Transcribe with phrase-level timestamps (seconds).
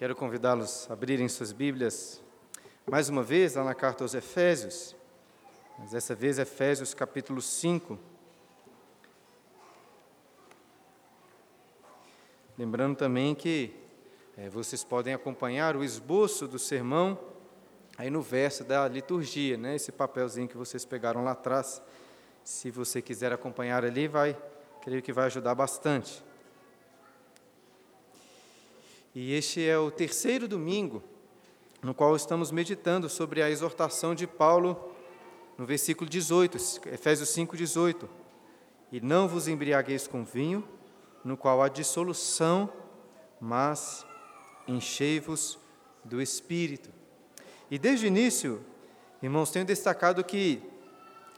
[0.00, 2.22] Quero convidá-los a abrirem suas Bíblias
[2.90, 4.96] mais uma vez lá na carta aos Efésios,
[5.78, 7.98] mas dessa vez Efésios capítulo 5.
[12.56, 13.76] Lembrando também que
[14.38, 17.20] é, vocês podem acompanhar o esboço do sermão
[17.98, 19.74] aí no verso da liturgia, né?
[19.74, 21.82] Esse papelzinho que vocês pegaram lá atrás.
[22.42, 24.34] Se você quiser acompanhar ali, vai,
[24.80, 26.24] creio que vai ajudar bastante.
[29.14, 31.02] E este é o terceiro domingo
[31.82, 34.94] no qual estamos meditando sobre a exortação de Paulo
[35.58, 36.56] no versículo 18,
[36.92, 38.08] Efésios 5, 18.
[38.92, 40.66] E não vos embriagueis com vinho,
[41.24, 42.72] no qual há dissolução,
[43.40, 44.06] mas
[44.66, 45.58] enchei-vos
[46.04, 46.90] do Espírito.
[47.70, 48.64] E desde o início,
[49.22, 50.62] irmãos, tenho destacado que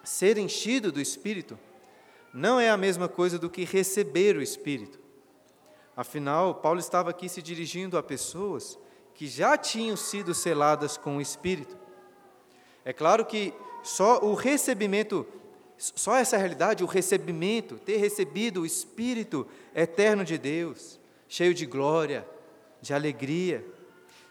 [0.04, 1.58] ser enchido do Espírito
[2.34, 5.01] não é a mesma coisa do que receber o Espírito.
[6.02, 8.76] Afinal, Paulo estava aqui se dirigindo a pessoas
[9.14, 11.78] que já tinham sido seladas com o Espírito.
[12.84, 15.24] É claro que só o recebimento,
[15.78, 22.26] só essa realidade, o recebimento, ter recebido o Espírito eterno de Deus, cheio de glória,
[22.80, 23.64] de alegria,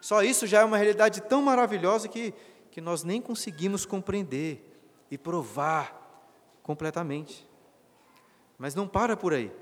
[0.01, 2.33] só isso já é uma realidade tão maravilhosa que,
[2.69, 4.61] que nós nem conseguimos compreender
[5.09, 7.47] e provar completamente.
[8.57, 9.60] Mas não para por aí.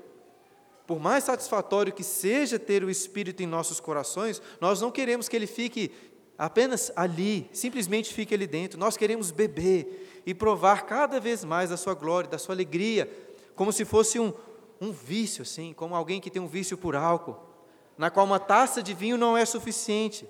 [0.90, 5.36] Por mais satisfatório que seja ter o Espírito em nossos corações, nós não queremos que
[5.36, 5.92] ele fique
[6.36, 8.76] apenas ali, simplesmente fique ali dentro.
[8.76, 13.08] Nós queremos beber e provar cada vez mais da sua glória, da sua alegria,
[13.54, 14.32] como se fosse um,
[14.80, 17.38] um vício, assim, como alguém que tem um vício por álcool,
[17.96, 20.28] na qual uma taça de vinho não é suficiente.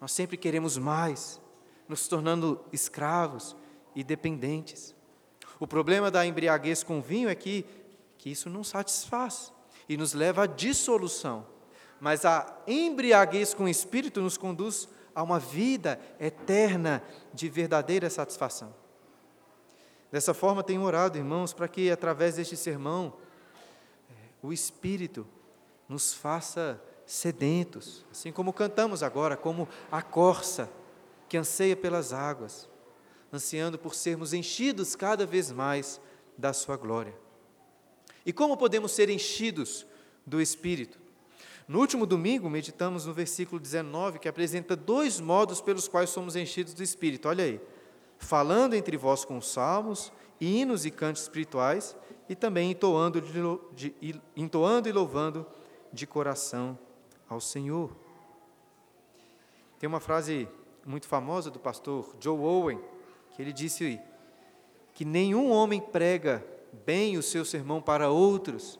[0.00, 1.38] Nós sempre queremos mais,
[1.86, 3.54] nos tornando escravos
[3.94, 4.94] e dependentes.
[5.60, 7.66] O problema da embriaguez com vinho é que,
[8.16, 9.52] que isso não satisfaz
[9.88, 11.46] e nos leva à dissolução.
[12.00, 17.02] Mas a embriaguez com o Espírito nos conduz a uma vida eterna
[17.32, 18.74] de verdadeira satisfação.
[20.10, 23.14] Dessa forma, tenho orado, irmãos, para que através deste sermão,
[24.42, 25.26] o Espírito
[25.88, 30.70] nos faça sedentos, assim como cantamos agora, como a corça
[31.28, 32.68] que anseia pelas águas,
[33.32, 36.00] ansiando por sermos enchidos cada vez mais
[36.38, 37.23] da Sua glória.
[38.24, 39.86] E como podemos ser enchidos
[40.26, 40.98] do Espírito?
[41.66, 46.74] No último domingo, meditamos no versículo 19, que apresenta dois modos pelos quais somos enchidos
[46.74, 47.28] do Espírito.
[47.28, 47.60] Olha aí.
[48.18, 51.96] Falando entre vós com salmos, hinos e cantos espirituais,
[52.28, 55.46] e também entoando, de, de, entoando e louvando
[55.92, 56.78] de coração
[57.28, 57.94] ao Senhor.
[59.78, 60.48] Tem uma frase
[60.86, 62.80] muito famosa do pastor Joe Owen,
[63.34, 64.00] que ele disse
[64.92, 68.78] que nenhum homem prega bem o seu sermão para outros,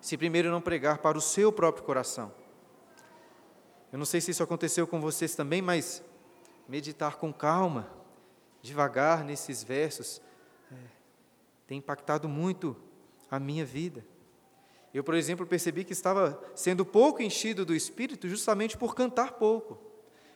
[0.00, 2.32] se primeiro não pregar para o seu próprio coração.
[3.92, 6.02] Eu não sei se isso aconteceu com vocês também, mas
[6.68, 7.90] meditar com calma,
[8.62, 10.22] devagar nesses versos,
[10.70, 10.76] é,
[11.66, 12.76] tem impactado muito
[13.30, 14.04] a minha vida.
[14.92, 19.78] Eu, por exemplo, percebi que estava sendo pouco enchido do Espírito justamente por cantar pouco.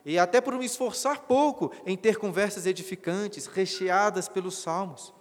[0.04, 5.14] E até por me esforçar pouco em ter conversas edificantes, recheadas pelos salmos.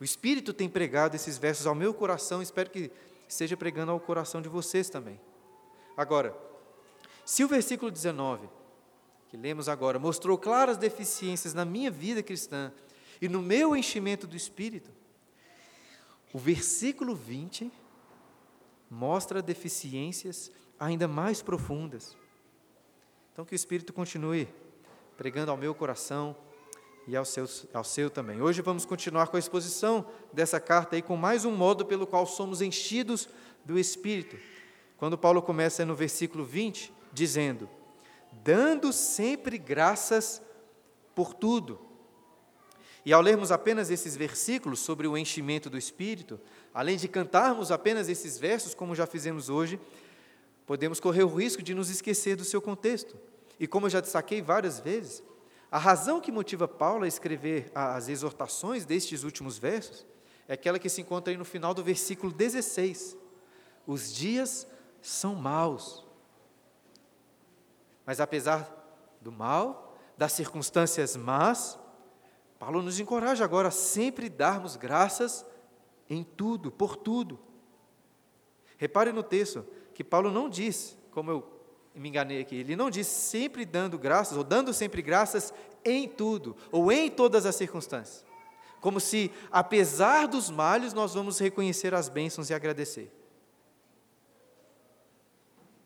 [0.00, 2.90] O Espírito tem pregado esses versos ao meu coração, espero que
[3.28, 5.20] esteja pregando ao coração de vocês também.
[5.94, 6.34] Agora,
[7.24, 8.48] se o versículo 19,
[9.28, 12.72] que lemos agora, mostrou claras deficiências na minha vida cristã
[13.20, 14.90] e no meu enchimento do Espírito,
[16.32, 17.70] o versículo 20
[18.90, 22.16] mostra deficiências ainda mais profundas.
[23.32, 24.48] Então, que o Espírito continue
[25.16, 26.34] pregando ao meu coração
[27.10, 27.44] e ao seu,
[27.74, 28.40] ao seu também.
[28.40, 32.24] Hoje vamos continuar com a exposição dessa carta aí, com mais um modo pelo qual
[32.24, 33.28] somos enchidos
[33.64, 34.36] do Espírito.
[34.96, 37.68] Quando Paulo começa no versículo 20, dizendo:
[38.44, 40.40] Dando sempre graças
[41.12, 41.80] por tudo.
[43.04, 46.38] E ao lermos apenas esses versículos sobre o enchimento do Espírito,
[46.72, 49.80] além de cantarmos apenas esses versos, como já fizemos hoje,
[50.64, 53.16] podemos correr o risco de nos esquecer do seu contexto.
[53.58, 55.24] E como eu já destaquei várias vezes,
[55.70, 60.04] a razão que motiva Paulo a escrever as exortações destes últimos versos
[60.48, 63.16] é aquela que se encontra aí no final do versículo 16.
[63.86, 64.66] Os dias
[65.00, 66.04] são maus.
[68.04, 68.68] Mas apesar
[69.20, 71.78] do mal, das circunstâncias más,
[72.58, 75.46] Paulo nos encoraja agora a sempre darmos graças
[76.08, 77.38] em tudo, por tudo.
[78.76, 79.64] Repare no texto
[79.94, 81.59] que Paulo não diz, como eu
[81.94, 82.56] me enganei aqui.
[82.56, 85.52] Ele não diz sempre dando graças, ou dando sempre graças
[85.84, 88.24] em tudo, ou em todas as circunstâncias.
[88.80, 93.12] Como se, apesar dos males, nós vamos reconhecer as bênçãos e agradecer.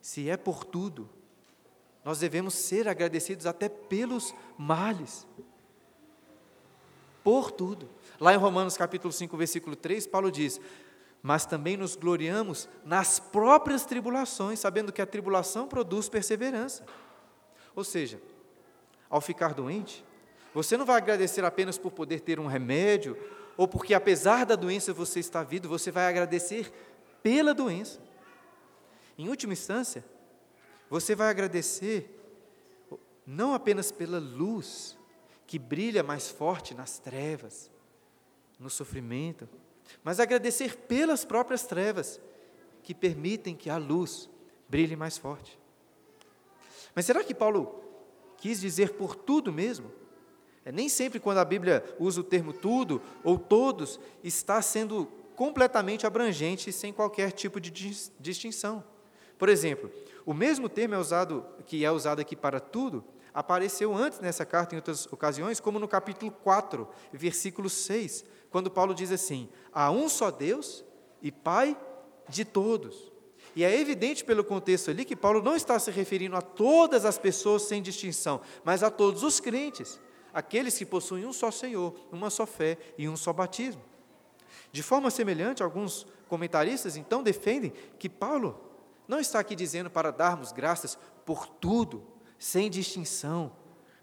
[0.00, 1.08] se é por tudo,
[2.04, 5.26] nós devemos ser agradecidos até pelos males.
[7.22, 7.88] Por tudo.
[8.20, 10.60] Lá em Romanos capítulo 5, versículo 3, Paulo diz:
[11.26, 16.84] Mas também nos gloriamos nas próprias tribulações, sabendo que a tribulação produz perseverança.
[17.74, 18.20] Ou seja,
[19.08, 20.04] ao ficar doente,
[20.52, 23.16] você não vai agradecer apenas por poder ter um remédio,
[23.56, 26.70] ou porque apesar da doença você está vivo, você vai agradecer
[27.22, 28.00] pela doença.
[29.16, 30.04] Em última instância,
[30.90, 32.20] você vai agradecer
[33.26, 34.94] não apenas pela luz
[35.46, 37.70] que brilha mais forte nas trevas,
[38.60, 39.48] no sofrimento,
[40.02, 42.20] mas agradecer pelas próprias trevas
[42.82, 44.28] que permitem que a luz
[44.68, 45.58] brilhe mais forte.
[46.94, 47.82] Mas será que Paulo
[48.36, 49.90] quis dizer por tudo mesmo?
[50.64, 55.06] É, nem sempre quando a Bíblia usa o termo tudo ou todos, está sendo
[55.36, 57.70] completamente abrangente sem qualquer tipo de
[58.18, 58.84] distinção.
[59.36, 59.90] Por exemplo,
[60.24, 64.74] o mesmo termo é usado, que é usado aqui para tudo, apareceu antes nessa carta
[64.74, 70.08] em outras ocasiões, como no capítulo 4, versículo 6, quando Paulo diz assim: Há um
[70.08, 70.84] só Deus
[71.20, 71.76] e Pai
[72.28, 73.12] de todos.
[73.56, 77.18] E é evidente pelo contexto ali que Paulo não está se referindo a todas as
[77.18, 80.00] pessoas sem distinção, mas a todos os crentes,
[80.32, 83.82] aqueles que possuem um só Senhor, uma só fé e um só batismo.
[84.70, 88.56] De forma semelhante, alguns comentaristas então defendem que Paulo
[89.08, 90.96] não está aqui dizendo para darmos graças
[91.26, 92.06] por tudo,
[92.38, 93.50] sem distinção,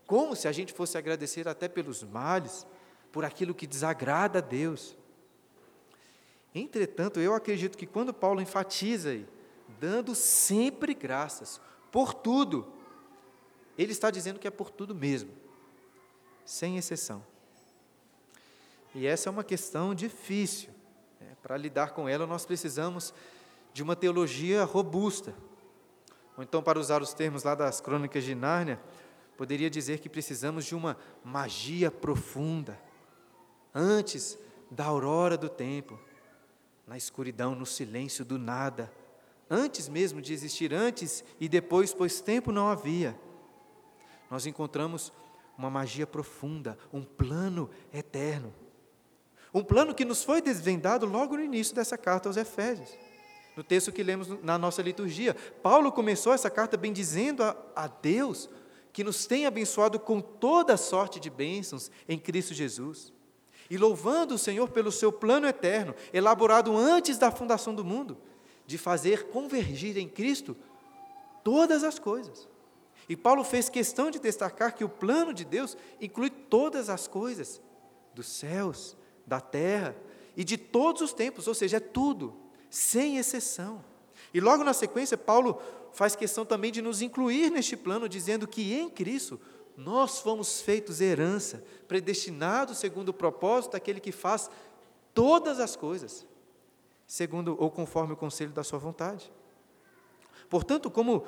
[0.05, 2.67] como se a gente fosse agradecer até pelos males,
[3.11, 4.95] por aquilo que desagrada a Deus.
[6.53, 9.27] Entretanto, eu acredito que quando Paulo enfatiza aí,
[9.79, 11.61] dando sempre graças
[11.91, 12.71] por tudo,
[13.77, 15.31] ele está dizendo que é por tudo mesmo,
[16.45, 17.23] sem exceção.
[18.93, 20.69] E essa é uma questão difícil.
[21.19, 21.35] Né?
[21.41, 23.13] Para lidar com ela, nós precisamos
[23.73, 25.33] de uma teologia robusta.
[26.37, 28.79] Ou então, para usar os termos lá das crônicas de Nárnia,
[29.37, 32.77] poderia dizer que precisamos de uma magia profunda,
[33.73, 34.37] antes
[34.69, 35.99] da aurora do tempo,
[36.87, 38.91] na escuridão, no silêncio do nada,
[39.49, 43.17] antes mesmo de existir, antes e depois, pois tempo não havia.
[44.29, 45.11] Nós encontramos
[45.57, 48.53] uma magia profunda, um plano eterno.
[49.53, 52.89] Um plano que nos foi desvendado logo no início dessa carta aos Efésios
[53.55, 55.35] no texto que lemos na nossa liturgia.
[55.61, 58.49] Paulo começou essa carta bendizendo a, a Deus,
[58.93, 63.13] que nos tem abençoado com toda sorte de bênçãos em Cristo Jesus,
[63.71, 68.17] e louvando o Senhor pelo seu plano eterno, elaborado antes da fundação do mundo,
[68.67, 70.57] de fazer convergir em Cristo
[71.41, 72.49] todas as coisas.
[73.07, 77.61] E Paulo fez questão de destacar que o plano de Deus inclui todas as coisas,
[78.13, 79.95] dos céus, da terra
[80.35, 82.35] e de todos os tempos, ou seja, é tudo
[82.69, 83.81] sem exceção.
[84.33, 85.61] E logo na sequência, Paulo
[85.93, 89.39] faz questão também de nos incluir neste plano, dizendo que em Cristo
[89.83, 94.49] nós fomos feitos herança, predestinados segundo o propósito daquele que faz
[95.13, 96.25] todas as coisas,
[97.07, 99.31] segundo ou conforme o conselho da sua vontade.
[100.49, 101.25] Portanto, como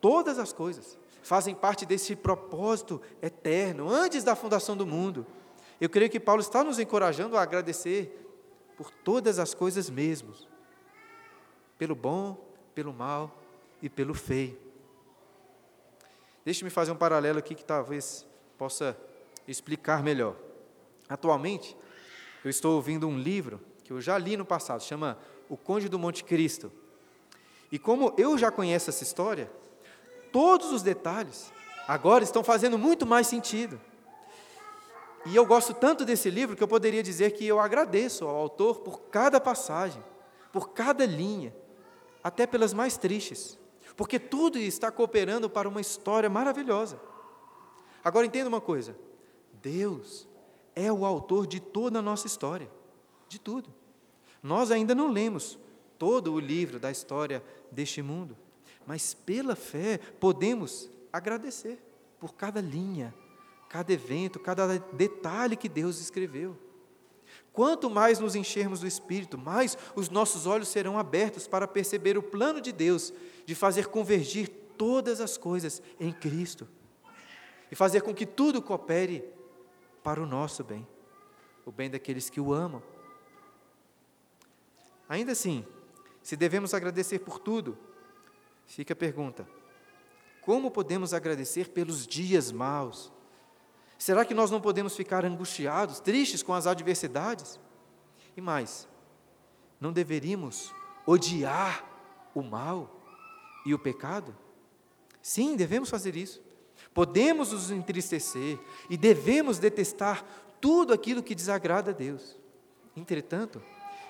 [0.00, 5.26] todas as coisas fazem parte desse propósito eterno, antes da fundação do mundo,
[5.80, 8.18] eu creio que Paulo está nos encorajando a agradecer
[8.76, 10.48] por todas as coisas mesmos,
[11.76, 12.36] pelo bom,
[12.74, 13.36] pelo mal
[13.80, 14.61] e pelo feio.
[16.44, 18.26] Deixe-me fazer um paralelo aqui que talvez
[18.58, 18.96] possa
[19.46, 20.36] explicar melhor.
[21.08, 21.76] Atualmente,
[22.44, 25.18] eu estou ouvindo um livro que eu já li no passado, chama
[25.48, 26.72] O Conde do Monte Cristo.
[27.70, 29.50] E como eu já conheço essa história,
[30.32, 31.52] todos os detalhes
[31.86, 33.80] agora estão fazendo muito mais sentido.
[35.24, 38.80] E eu gosto tanto desse livro que eu poderia dizer que eu agradeço ao autor
[38.80, 40.02] por cada passagem,
[40.52, 41.54] por cada linha,
[42.22, 43.58] até pelas mais tristes,
[43.96, 47.00] porque tudo está cooperando para uma história maravilhosa.
[48.02, 48.96] Agora entenda uma coisa:
[49.60, 50.28] Deus
[50.74, 52.70] é o autor de toda a nossa história,
[53.28, 53.72] de tudo.
[54.42, 55.58] Nós ainda não lemos
[55.98, 58.36] todo o livro da história deste mundo,
[58.86, 61.78] mas pela fé podemos agradecer
[62.18, 63.14] por cada linha,
[63.68, 66.56] cada evento, cada detalhe que Deus escreveu.
[67.52, 72.22] Quanto mais nos enchermos do Espírito, mais os nossos olhos serão abertos para perceber o
[72.22, 73.12] plano de Deus
[73.44, 76.66] de fazer convergir todas as coisas em Cristo
[77.70, 79.24] e fazer com que tudo coopere
[80.02, 80.86] para o nosso bem,
[81.64, 82.82] o bem daqueles que o amam.
[85.08, 85.64] Ainda assim,
[86.22, 87.76] se devemos agradecer por tudo,
[88.66, 89.46] fica a pergunta:
[90.40, 93.12] como podemos agradecer pelos dias maus?
[94.02, 97.60] Será que nós não podemos ficar angustiados, tristes com as adversidades?
[98.36, 98.88] E mais,
[99.80, 100.74] não deveríamos
[101.06, 101.84] odiar
[102.34, 103.00] o mal,
[103.64, 104.36] e o pecado?
[105.22, 106.42] Sim, devemos fazer isso.
[106.92, 108.58] Podemos nos entristecer
[108.90, 110.26] e devemos detestar
[110.60, 112.36] tudo aquilo que desagrada a Deus.
[112.96, 113.62] Entretanto,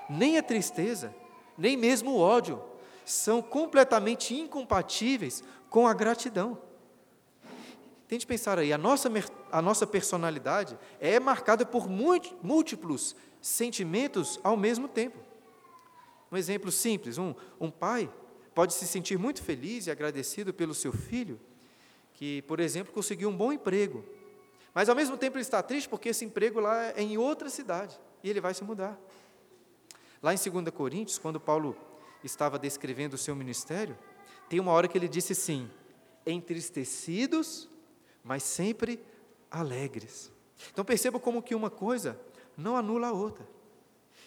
[0.09, 1.15] nem a tristeza,
[1.59, 2.65] nem mesmo o ódio
[3.05, 6.72] são completamente incompatíveis com a gratidão.
[8.13, 9.11] Tente pensar aí, a nossa,
[9.51, 15.17] a nossa personalidade é marcada por múltiplos sentimentos ao mesmo tempo.
[16.31, 18.13] Um exemplo simples: um, um pai
[18.55, 21.41] pode se sentir muito feliz e agradecido pelo seu filho,
[22.13, 24.05] que, por exemplo, conseguiu um bom emprego,
[24.75, 27.99] mas ao mesmo tempo ele está triste porque esse emprego lá é em outra cidade
[28.23, 29.01] e ele vai se mudar.
[30.23, 31.75] Lá em 2 Coríntios, quando Paulo
[32.23, 33.97] estava descrevendo o seu ministério,
[34.51, 35.71] tem uma hora que ele disse assim:
[36.27, 37.72] entristecidos,
[38.23, 39.05] mas sempre
[39.51, 40.31] alegres.
[40.73, 42.19] Então perceba como que uma coisa
[42.57, 43.47] não anula a outra.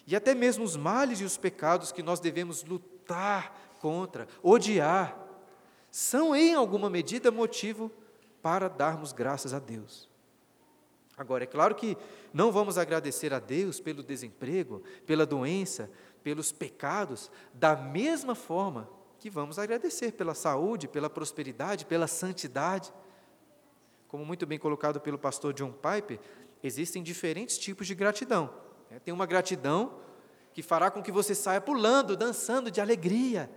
[0.08, 5.18] E até mesmo os males e os pecados que nós devemos lutar contra, odiar,
[5.90, 7.92] são em alguma medida motivo
[8.42, 10.10] para darmos graças a Deus.
[11.18, 11.98] Agora, é claro que
[12.34, 15.90] não vamos agradecer a Deus pelo desemprego, pela doença,
[16.22, 22.94] pelos pecados, da mesma forma que vamos agradecer pela saúde, pela prosperidade, pela santidade.
[24.16, 26.22] Como muito bem colocado pelo pastor John Piper,
[26.64, 28.50] existem diferentes tipos de gratidão.
[28.90, 28.98] Né?
[28.98, 30.00] Tem uma gratidão
[30.54, 33.52] que fará com que você saia pulando, dançando de alegria.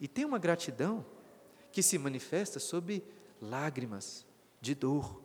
[0.00, 1.04] E tem uma gratidão
[1.70, 3.04] que se manifesta sob
[3.42, 4.24] lágrimas
[4.58, 5.20] de dor.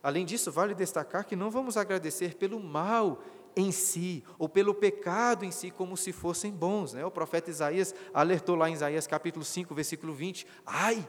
[0.00, 3.20] Além disso, vale destacar que não vamos agradecer pelo mal
[3.56, 6.92] em si, ou pelo pecado em si, como se fossem bons.
[6.92, 7.04] Né?
[7.04, 11.04] O profeta Isaías alertou lá em Isaías capítulo 5, versículo 20: Ai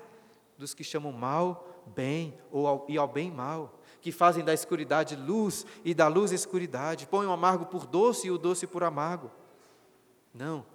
[0.59, 5.15] dos que chamam mal bem, ou ao, e ao bem mal, que fazem da escuridade
[5.15, 9.31] luz e da luz escuridade, põem o amargo por doce e o doce por amargo.
[10.33, 10.65] Não,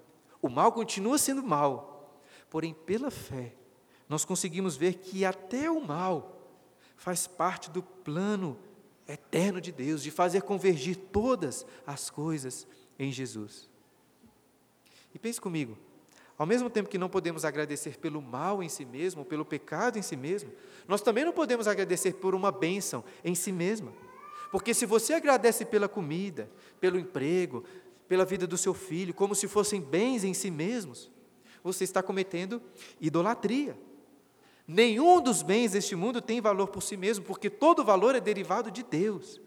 [0.40, 3.54] o mal continua sendo mal, porém, pela fé,
[4.08, 6.40] nós conseguimos ver que até o mal
[6.96, 8.58] faz parte do plano
[9.06, 12.66] eterno de Deus, de fazer convergir todas as coisas
[12.98, 13.70] em Jesus.
[15.14, 15.78] E pense comigo,
[16.36, 20.02] ao mesmo tempo que não podemos agradecer pelo mal em si mesmo, pelo pecado em
[20.02, 20.50] si mesmo,
[20.88, 23.92] nós também não podemos agradecer por uma bênção em si mesma.
[24.50, 26.50] Porque se você agradece pela comida,
[26.80, 27.64] pelo emprego,
[28.08, 31.10] pela vida do seu filho, como se fossem bens em si mesmos,
[31.62, 32.60] você está cometendo
[33.00, 33.76] idolatria.
[34.66, 38.70] Nenhum dos bens deste mundo tem valor por si mesmo, porque todo valor é derivado
[38.70, 39.40] de Deus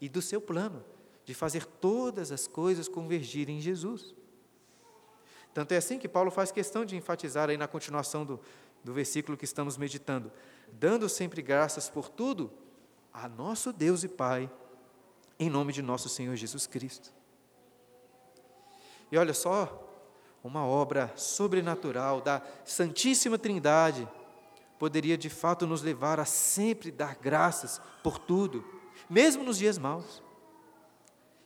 [0.00, 0.84] e do seu plano
[1.24, 4.14] de fazer todas as coisas convergirem em Jesus.
[5.52, 8.40] Tanto é assim que Paulo faz questão de enfatizar aí na continuação do,
[8.84, 10.30] do versículo que estamos meditando,
[10.72, 12.50] dando sempre graças por tudo
[13.12, 14.50] a nosso Deus e Pai,
[15.38, 17.12] em nome de nosso Senhor Jesus Cristo.
[19.10, 19.88] E olha só,
[20.42, 24.08] uma obra sobrenatural da Santíssima Trindade
[24.78, 28.64] poderia de fato nos levar a sempre dar graças por tudo,
[29.08, 30.22] mesmo nos dias maus.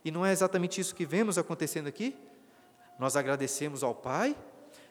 [0.05, 2.15] E não é exatamente isso que vemos acontecendo aqui?
[2.97, 4.37] Nós agradecemos ao Pai,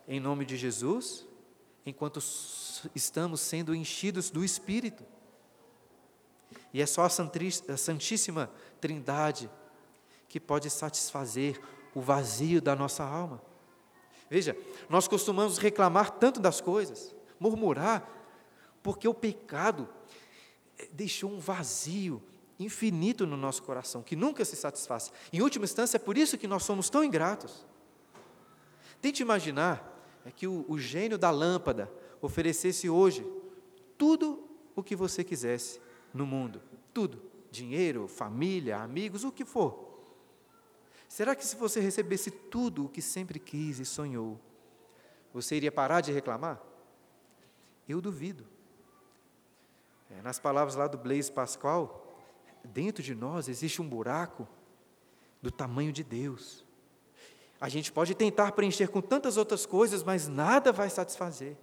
[0.07, 1.27] em nome de Jesus,
[1.87, 2.19] enquanto
[2.95, 5.05] estamos sendo enchidos do Espírito.
[6.73, 7.09] E é só a
[7.77, 9.51] Santíssima Trindade
[10.29, 11.61] que pode satisfazer
[11.95, 13.41] o vazio da nossa alma.
[14.29, 14.57] Veja,
[14.89, 18.09] nós costumamos reclamar tanto das coisas, murmurar,
[18.83, 19.89] porque o pecado
[20.93, 22.23] deixou um vazio
[22.59, 25.13] infinito no nosso coração, que nunca se satisfaz.
[25.33, 27.65] Em última instância, é por isso que nós somos tão ingratos.
[29.05, 31.93] Tente imaginar é que o, o gênio da lâmpada
[32.23, 33.23] oferecesse hoje
[33.99, 35.79] tudo o que você quisesse
[36.15, 36.63] no mundo,
[36.95, 37.21] tudo,
[37.51, 40.01] dinheiro, família, amigos, o que for.
[41.07, 44.41] Será que se você recebesse tudo o que sempre quis e sonhou,
[45.35, 46.59] você iria parar de reclamar?
[47.87, 48.47] Eu duvido.
[50.11, 52.19] É, nas palavras lá do Blaise Pascal,
[52.65, 54.49] dentro de nós existe um buraco
[55.43, 56.64] do tamanho de Deus.
[57.61, 61.57] A gente pode tentar preencher com tantas outras coisas, mas nada vai satisfazer.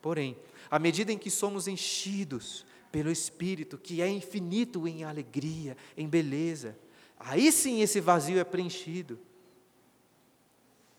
[0.00, 0.36] Porém,
[0.70, 6.78] à medida em que somos enchidos pelo Espírito, que é infinito em alegria, em beleza,
[7.18, 9.18] aí sim esse vazio é preenchido.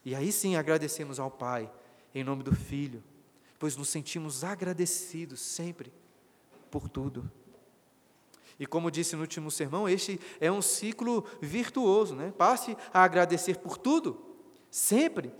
[0.03, 1.71] E aí sim agradecemos ao Pai,
[2.13, 3.03] em nome do Filho,
[3.57, 5.91] pois nos sentimos agradecidos sempre
[6.69, 7.31] por tudo.
[8.59, 12.33] E como disse no último sermão, este é um ciclo virtuoso, né?
[12.37, 14.17] Passe a agradecer por tudo,
[14.71, 15.33] sempre,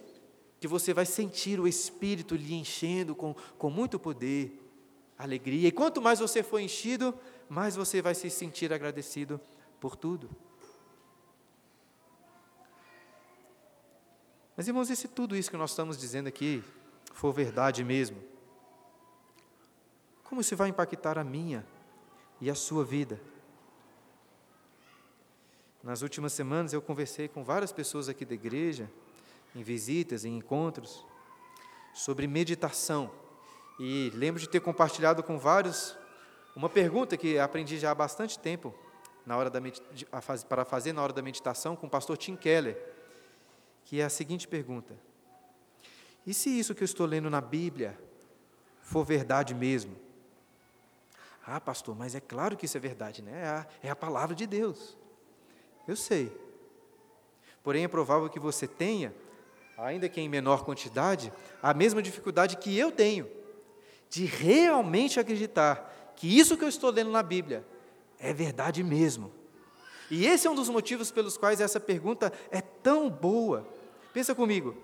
[0.60, 4.62] que você vai sentir o Espírito lhe enchendo com, com muito poder,
[5.17, 5.69] alegria.
[5.69, 7.17] E quanto mais você for enchido,
[7.48, 9.39] mais você vai se sentir agradecido
[9.79, 10.29] por tudo.
[14.57, 16.63] Mas, irmãos, esse tudo isso que nós estamos dizendo aqui,
[17.13, 18.17] for verdade mesmo,
[20.24, 21.65] como isso vai impactar a minha
[22.39, 23.20] e a sua vida?
[25.84, 28.89] Nas últimas semanas eu conversei com várias pessoas aqui da igreja,
[29.56, 31.06] em visitas, em encontros,
[31.94, 33.12] sobre meditação.
[33.80, 35.96] E lembro de ter compartilhado com vários
[36.56, 38.74] uma pergunta que aprendi já há bastante tempo
[39.25, 39.60] na hora da
[40.48, 42.77] para fazer na hora da meditação com o pastor Tim Keller,
[43.84, 44.96] que é a seguinte pergunta:
[46.25, 48.00] E se isso que eu estou lendo na Bíblia
[48.82, 50.05] for verdade mesmo?
[51.46, 53.42] Ah, pastor, mas é claro que isso é verdade, né?
[53.44, 54.98] É a, é a palavra de Deus.
[55.88, 56.36] Eu sei.
[57.64, 59.14] Porém, é provável que você tenha,
[59.78, 63.30] ainda que em menor quantidade, a mesma dificuldade que eu tenho
[64.10, 67.66] de realmente acreditar que isso que eu estou lendo na Bíblia
[68.20, 69.32] é verdade mesmo.
[70.10, 73.68] E esse é um dos motivos pelos quais essa pergunta é tão boa.
[74.14, 74.75] Pensa comigo,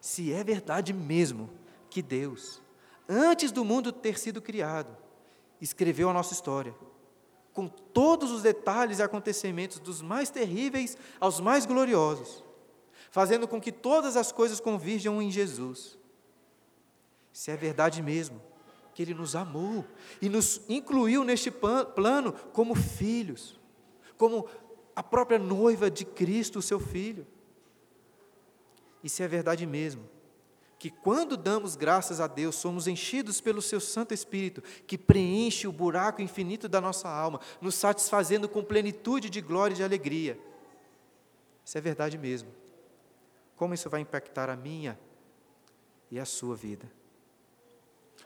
[0.00, 1.48] se é verdade mesmo
[1.88, 2.60] que Deus,
[3.08, 4.94] antes do mundo ter sido criado,
[5.60, 6.74] escreveu a nossa história,
[7.52, 12.44] com todos os detalhes e acontecimentos, dos mais terríveis aos mais gloriosos,
[13.10, 15.98] fazendo com que todas as coisas convirjam em Jesus.
[17.32, 18.40] Se é verdade mesmo
[18.94, 19.84] que Ele nos amou
[20.20, 23.58] e nos incluiu neste plano como filhos,
[24.16, 24.48] como
[24.94, 27.26] a própria noiva de Cristo, o seu Filho.
[29.02, 30.17] E se é verdade mesmo
[30.78, 35.72] que quando damos graças a Deus, somos enchidos pelo seu Santo Espírito, que preenche o
[35.72, 40.38] buraco infinito da nossa alma, nos satisfazendo com plenitude de glória e de alegria.
[41.64, 42.48] Isso é verdade mesmo.
[43.56, 44.98] Como isso vai impactar a minha
[46.10, 46.90] e a sua vida?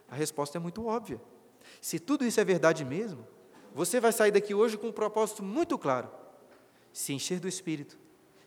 [0.07, 1.21] A resposta é muito óbvia.
[1.81, 3.27] Se tudo isso é verdade mesmo,
[3.75, 6.11] você vai sair daqui hoje com um propósito muito claro:
[6.93, 7.99] se encher do Espírito,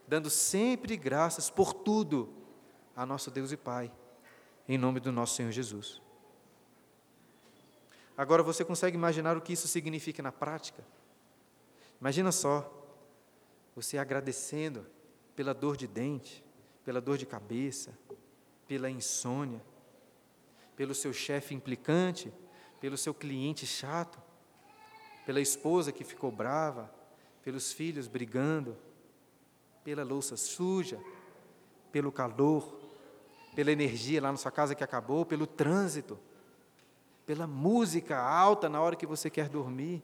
[0.08, 2.45] dando sempre graças por tudo
[2.96, 3.92] a nosso Deus e Pai,
[4.68, 6.02] em nome do nosso Senhor Jesus.
[8.18, 10.84] Agora você consegue imaginar o que isso significa na prática?
[12.00, 12.72] Imagina só,
[13.76, 14.86] você agradecendo
[15.36, 16.44] pela dor de dente,
[16.86, 17.98] pela dor de cabeça,
[18.68, 19.62] pela insônia,
[20.76, 22.32] pelo seu chefe implicante,
[22.80, 24.22] pelo seu cliente chato,
[25.26, 26.94] pela esposa que ficou brava,
[27.44, 28.78] pelos filhos brigando,
[29.84, 31.00] pela louça suja,
[31.92, 32.85] pelo calor,
[33.56, 36.20] pela energia lá na sua casa que acabou, pelo trânsito,
[37.26, 40.04] pela música alta na hora que você quer dormir.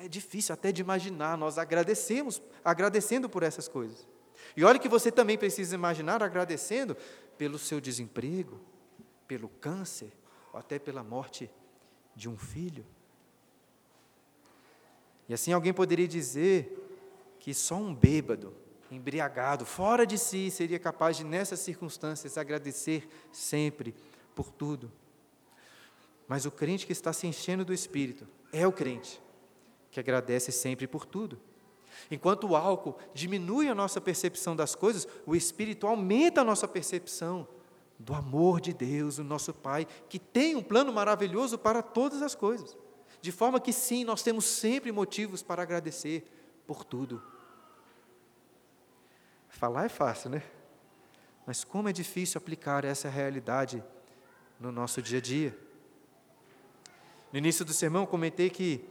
[0.00, 4.06] É difícil até de imaginar, nós agradecemos, agradecendo por essas coisas.
[4.54, 6.94] E olha que você também precisa imaginar agradecendo
[7.38, 8.60] pelo seu desemprego,
[9.26, 10.12] pelo câncer,
[10.52, 11.50] ou até pela morte
[12.14, 12.84] de um filho.
[15.28, 16.82] E assim alguém poderia dizer
[17.40, 18.54] que só um bêbado
[18.90, 23.94] embriagado, fora de si, seria capaz de, nessas circunstâncias, agradecer sempre
[24.34, 24.90] por tudo.
[26.28, 29.20] Mas o crente que está se enchendo do Espírito é o crente
[29.90, 31.38] que agradece sempre por tudo.
[32.10, 37.48] Enquanto o álcool diminui a nossa percepção das coisas, o Espírito aumenta a nossa percepção
[37.98, 42.34] do amor de Deus, o nosso Pai, que tem um plano maravilhoso para todas as
[42.34, 42.76] coisas.
[43.22, 46.24] De forma que, sim, nós temos sempre motivos para agradecer
[46.66, 47.22] por tudo.
[49.56, 50.42] Falar é fácil, né?
[51.46, 53.82] Mas como é difícil aplicar essa realidade
[54.60, 55.58] no nosso dia a dia.
[57.32, 58.84] No início do sermão, comentei que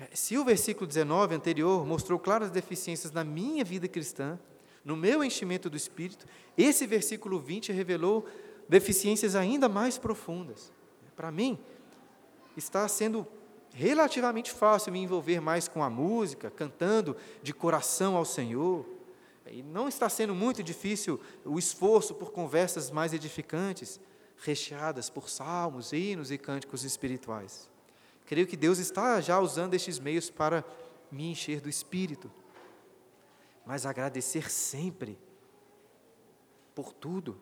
[0.00, 4.38] eh, se o versículo 19 anterior mostrou claras deficiências na minha vida cristã,
[4.82, 6.24] no meu enchimento do Espírito,
[6.56, 8.26] esse versículo 20 revelou
[8.66, 10.72] deficiências ainda mais profundas.
[11.14, 11.58] Para mim,
[12.56, 13.26] está sendo
[13.74, 18.95] relativamente fácil me envolver mais com a música, cantando de coração ao Senhor,
[19.50, 24.00] e não está sendo muito difícil o esforço por conversas mais edificantes,
[24.38, 27.70] recheadas por salmos, hinos e cânticos espirituais.
[28.24, 30.64] Creio que Deus está já usando estes meios para
[31.10, 32.30] me encher do espírito.
[33.64, 35.18] Mas agradecer sempre
[36.74, 37.40] por tudo.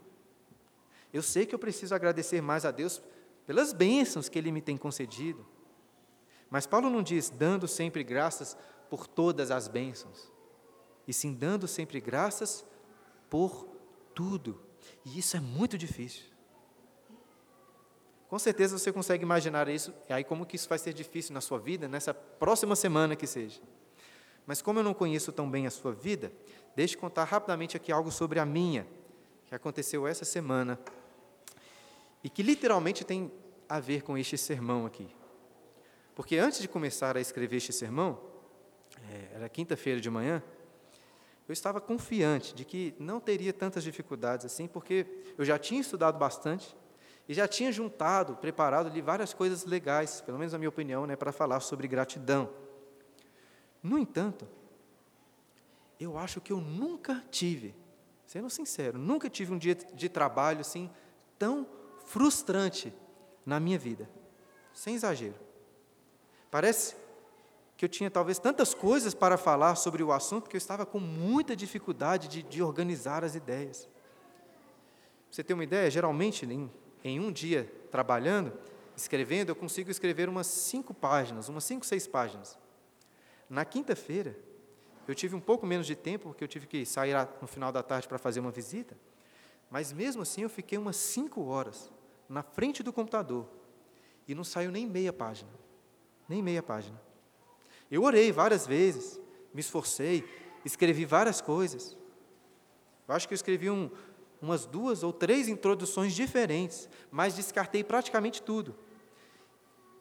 [1.12, 3.02] Eu sei que eu preciso agradecer mais a Deus
[3.46, 5.46] pelas bênçãos que Ele me tem concedido.
[6.50, 8.56] Mas Paulo não diz dando sempre graças
[8.90, 10.33] por todas as bênçãos
[11.06, 12.64] e sim dando sempre graças
[13.28, 13.66] por
[14.14, 14.60] tudo.
[15.04, 16.34] E isso é muito difícil.
[18.28, 21.40] Com certeza você consegue imaginar isso, e aí como que isso vai ser difícil na
[21.40, 23.60] sua vida, nessa próxima semana que seja.
[24.46, 26.32] Mas como eu não conheço tão bem a sua vida,
[26.74, 28.86] deixe contar rapidamente aqui algo sobre a minha,
[29.46, 30.78] que aconteceu essa semana,
[32.22, 33.30] e que literalmente tem
[33.68, 35.08] a ver com este sermão aqui.
[36.14, 38.20] Porque antes de começar a escrever este sermão,
[39.10, 40.42] é, era quinta-feira de manhã,
[41.46, 46.18] eu estava confiante de que não teria tantas dificuldades assim, porque eu já tinha estudado
[46.18, 46.74] bastante,
[47.26, 51.16] E já tinha juntado, preparado ali várias coisas legais, pelo menos na minha opinião, né,
[51.16, 52.50] para falar sobre gratidão.
[53.82, 54.46] No entanto,
[55.98, 57.74] eu acho que eu nunca tive,
[58.26, 60.90] sendo sincero, nunca tive um dia de trabalho assim
[61.38, 61.66] tão
[62.06, 62.92] frustrante
[63.44, 64.08] na minha vida.
[64.72, 65.36] Sem exagero.
[66.50, 66.94] Parece
[67.76, 71.00] que eu tinha talvez tantas coisas para falar sobre o assunto que eu estava com
[71.00, 73.88] muita dificuldade de, de organizar as ideias.
[75.30, 75.90] Você tem uma ideia?
[75.90, 76.70] Geralmente, em,
[77.02, 78.52] em um dia trabalhando,
[78.96, 82.56] escrevendo, eu consigo escrever umas cinco páginas, umas cinco, seis páginas.
[83.50, 84.38] Na quinta-feira,
[85.06, 87.82] eu tive um pouco menos de tempo, porque eu tive que sair no final da
[87.82, 88.96] tarde para fazer uma visita,
[89.68, 91.90] mas mesmo assim eu fiquei umas cinco horas
[92.28, 93.48] na frente do computador
[94.26, 95.50] e não saiu nem meia página.
[96.28, 96.98] Nem meia página.
[97.90, 99.20] Eu orei várias vezes,
[99.52, 100.24] me esforcei,
[100.64, 101.96] escrevi várias coisas.
[103.06, 103.90] Eu acho que eu escrevi um,
[104.40, 108.74] umas duas ou três introduções diferentes, mas descartei praticamente tudo.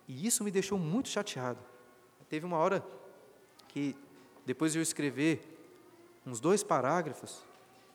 [0.07, 1.59] E isso me deixou muito chateado.
[2.29, 2.83] Teve uma hora
[3.67, 3.95] que,
[4.43, 5.41] depois de eu escrever
[6.25, 7.43] uns dois parágrafos,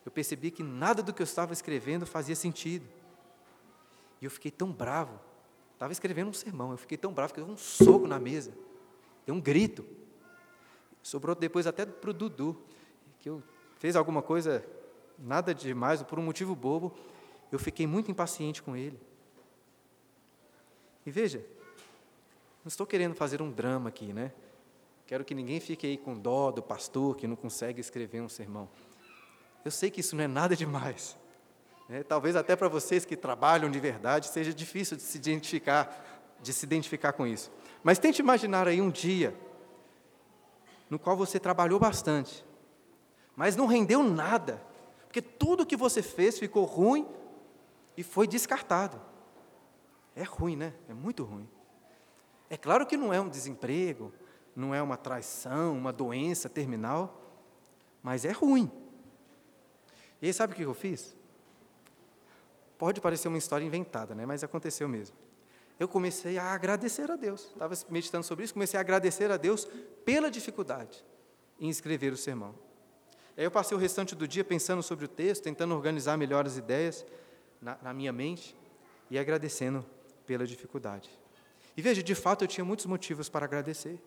[0.07, 2.87] eu percebi que nada do que eu estava escrevendo fazia sentido.
[4.21, 5.19] E eu fiquei tão bravo.
[5.75, 8.53] Estava escrevendo um sermão, eu fiquei tão bravo que eu dei um soco na mesa.
[9.29, 9.85] Deu um grito.
[11.03, 12.59] Sobrou depois até para o Dudu,
[13.21, 13.43] que eu
[13.79, 14.65] fez alguma coisa,
[15.19, 16.97] nada demais, por um motivo bobo.
[17.53, 18.99] Eu fiquei muito impaciente com ele.
[21.05, 21.45] E veja,
[22.65, 24.33] não estou querendo fazer um drama aqui, né?
[25.07, 28.67] Quero que ninguém fique aí com dó do pastor que não consegue escrever um sermão.
[29.63, 31.19] Eu sei que isso não é nada demais.
[31.91, 36.51] É, talvez até para vocês que trabalham de verdade seja difícil de se identificar, de
[36.51, 37.51] se identificar com isso.
[37.83, 39.35] Mas tente imaginar aí um dia
[40.91, 42.45] no qual você trabalhou bastante,
[43.37, 44.63] mas não rendeu nada,
[45.07, 47.07] porque tudo que você fez ficou ruim
[47.97, 49.01] e foi descartado.
[50.17, 50.75] É ruim, né?
[50.89, 51.49] É muito ruim.
[52.51, 54.13] É claro que não é um desemprego,
[54.57, 57.21] não é uma traição, uma doença terminal,
[58.03, 58.71] mas é ruim.
[60.21, 61.17] E aí, sabe o que eu fiz?
[62.77, 64.27] Pode parecer uma história inventada, né?
[64.27, 65.17] mas aconteceu mesmo.
[65.79, 67.45] Eu comecei a agradecer a Deus.
[67.45, 69.67] Estava meditando sobre isso, comecei a agradecer a Deus
[70.05, 71.05] pela dificuldade
[71.61, 72.55] em escrever o sermão.
[73.37, 76.57] Aí eu passei o restante do dia pensando sobre o texto, tentando organizar melhor as
[76.57, 77.07] ideias
[77.61, 78.57] na, na minha mente
[79.09, 79.87] e agradecendo
[80.27, 81.09] pela dificuldade.
[81.77, 84.03] E veja, de fato eu tinha muitos motivos para agradecer.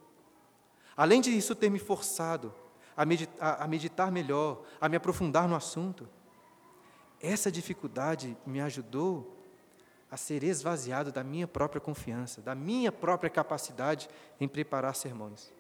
[0.95, 2.53] Além de isso ter me forçado
[2.97, 6.07] a meditar, a meditar melhor, a me aprofundar no assunto,
[7.21, 9.40] essa dificuldade me ajudou
[10.11, 14.09] a ser esvaziado da minha própria confiança, da minha própria capacidade
[14.41, 15.53] em preparar sermões.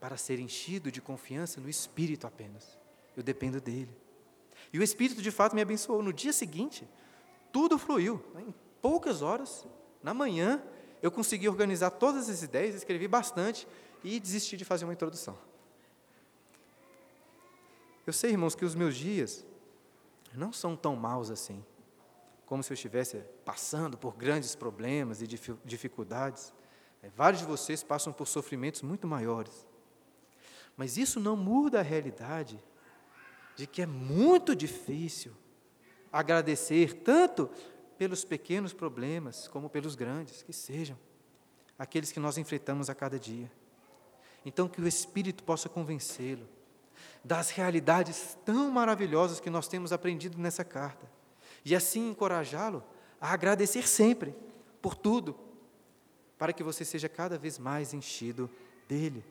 [0.00, 2.76] Para ser enchido de confiança no Espírito apenas.
[3.16, 3.96] Eu dependo dele.
[4.72, 6.02] E o Espírito de fato me abençoou.
[6.02, 6.88] No dia seguinte,
[7.52, 8.20] tudo fluiu.
[8.36, 9.64] Em poucas horas,
[10.02, 10.60] na manhã,
[11.00, 13.66] eu consegui organizar todas as ideias, escrevi bastante
[14.02, 15.38] e desisti de fazer uma introdução.
[18.04, 19.44] Eu sei, irmãos, que os meus dias
[20.34, 21.64] não são tão maus assim,
[22.48, 26.50] como se eu estivesse passando por grandes problemas e dificuldades.
[27.02, 29.66] É, vários de vocês passam por sofrimentos muito maiores.
[30.74, 32.58] Mas isso não muda a realidade
[33.54, 35.34] de que é muito difícil
[36.10, 37.50] agradecer tanto
[37.98, 40.98] pelos pequenos problemas como pelos grandes, que sejam
[41.78, 43.52] aqueles que nós enfrentamos a cada dia.
[44.42, 46.48] Então, que o Espírito possa convencê-lo
[47.22, 51.17] das realidades tão maravilhosas que nós temos aprendido nessa carta.
[51.64, 52.82] E assim encorajá-lo
[53.20, 54.34] a agradecer sempre
[54.80, 55.38] por tudo,
[56.38, 58.48] para que você seja cada vez mais enchido
[58.88, 59.24] dele.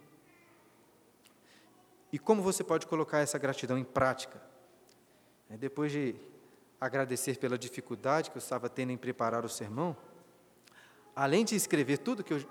[2.11, 4.41] E como você pode colocar essa gratidão em prática?
[5.49, 6.15] É, depois de
[6.79, 9.95] agradecer pela dificuldade que eu estava tendo em preparar o sermão,
[11.15, 12.45] além de escrever tudo que eu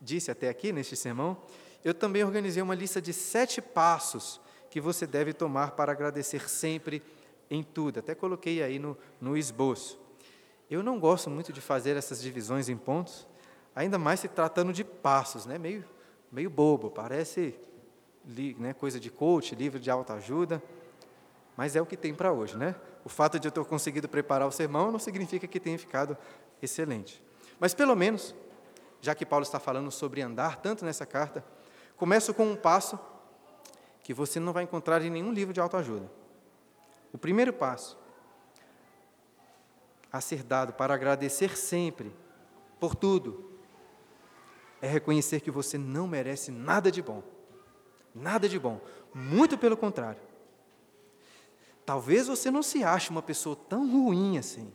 [0.00, 1.42] disse até aqui neste sermão,
[1.84, 7.02] eu também organizei uma lista de sete passos que você deve tomar para agradecer sempre
[7.52, 7.98] em tudo.
[7.98, 10.00] Até coloquei aí no, no esboço.
[10.70, 13.28] Eu não gosto muito de fazer essas divisões em pontos,
[13.76, 15.58] ainda mais se tratando de passos, né?
[15.58, 15.84] meio,
[16.30, 17.54] meio bobo, parece
[18.58, 20.62] né, coisa de coach, livro de autoajuda,
[21.54, 22.56] mas é o que tem para hoje.
[22.56, 22.74] Né?
[23.04, 26.16] O fato de eu ter conseguido preparar o sermão não significa que tenha ficado
[26.62, 27.22] excelente.
[27.60, 28.34] Mas pelo menos,
[29.02, 31.44] já que Paulo está falando sobre andar tanto nessa carta,
[31.98, 32.98] começo com um passo
[34.02, 36.21] que você não vai encontrar em nenhum livro de autoajuda.
[37.12, 37.98] O primeiro passo
[40.10, 42.14] a ser dado para agradecer sempre
[42.80, 43.50] por tudo
[44.80, 47.22] é reconhecer que você não merece nada de bom.
[48.14, 48.80] Nada de bom.
[49.14, 50.20] Muito pelo contrário.
[51.86, 54.72] Talvez você não se ache uma pessoa tão ruim assim.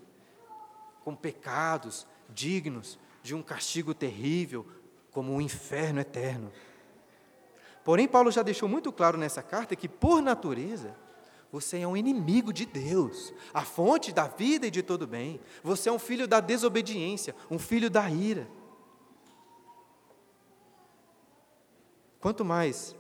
[1.03, 4.65] com pecados dignos de um castigo terrível,
[5.11, 6.51] como o um inferno eterno.
[7.83, 10.93] Porém, Paulo já deixou muito claro nessa carta que, por natureza,
[11.51, 15.39] você é um inimigo de Deus, a fonte da vida e de todo bem.
[15.63, 18.47] Você é um filho da desobediência, um filho da ira.
[22.19, 22.95] Quanto mais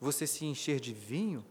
[0.00, 1.44] você se encher de vinho,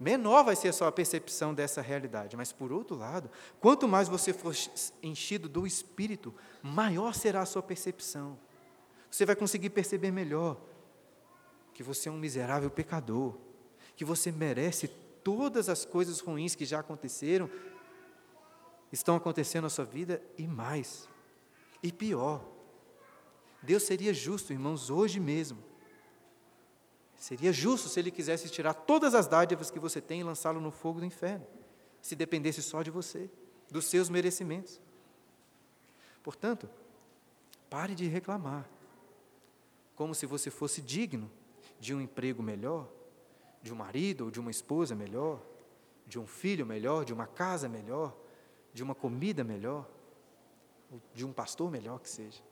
[0.00, 2.36] menor vai ser a sua percepção dessa realidade.
[2.36, 4.54] Mas, por outro lado, quanto mais você for
[5.02, 8.38] enchido do Espírito, maior será a sua percepção.
[9.10, 10.56] Você vai conseguir perceber melhor
[11.74, 13.36] que você é um miserável pecador,
[13.94, 14.88] que você merece
[15.22, 17.50] todas as coisas ruins que já aconteceram,
[18.92, 21.08] estão acontecendo na sua vida e mais.
[21.82, 22.44] E pior,
[23.62, 25.62] Deus seria justo, irmãos, hoje mesmo,
[27.22, 30.72] Seria justo se ele quisesse tirar todas as dádivas que você tem e lançá-lo no
[30.72, 31.46] fogo do inferno,
[32.00, 33.30] se dependesse só de você,
[33.70, 34.80] dos seus merecimentos.
[36.20, 36.68] Portanto,
[37.70, 38.68] pare de reclamar,
[39.94, 41.30] como se você fosse digno
[41.78, 42.92] de um emprego melhor,
[43.62, 45.40] de um marido ou de uma esposa melhor,
[46.06, 48.14] de um filho melhor, de uma casa melhor,
[48.74, 49.88] de uma comida melhor,
[51.14, 52.42] de um pastor melhor que seja.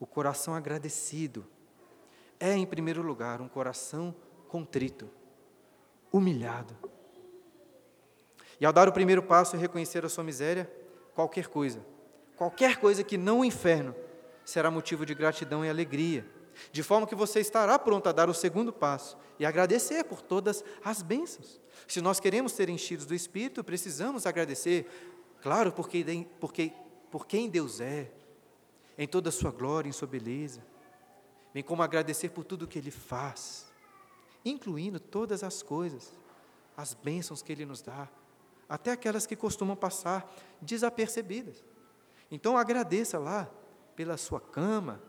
[0.00, 1.46] O coração agradecido
[2.40, 4.14] é, em primeiro lugar, um coração
[4.48, 5.08] contrito,
[6.10, 6.76] humilhado.
[8.60, 10.70] E ao dar o primeiro passo e reconhecer a sua miséria,
[11.14, 11.84] qualquer coisa,
[12.36, 13.94] qualquer coisa que não o inferno,
[14.44, 16.26] será motivo de gratidão e alegria,
[16.70, 20.64] de forma que você estará pronto a dar o segundo passo e agradecer por todas
[20.84, 21.60] as bênçãos.
[21.88, 24.86] Se nós queremos ser enchidos do Espírito, precisamos agradecer,
[25.42, 26.72] claro, porque, porque,
[27.10, 28.10] por quem Deus é,
[28.96, 30.64] em toda a sua glória, em sua beleza,
[31.52, 33.66] bem como agradecer por tudo que Ele faz,
[34.44, 36.12] incluindo todas as coisas,
[36.76, 38.08] as bênçãos que Ele nos dá,
[38.68, 41.62] até aquelas que costumam passar desapercebidas.
[42.30, 43.50] Então agradeça lá
[43.94, 45.02] pela sua cama,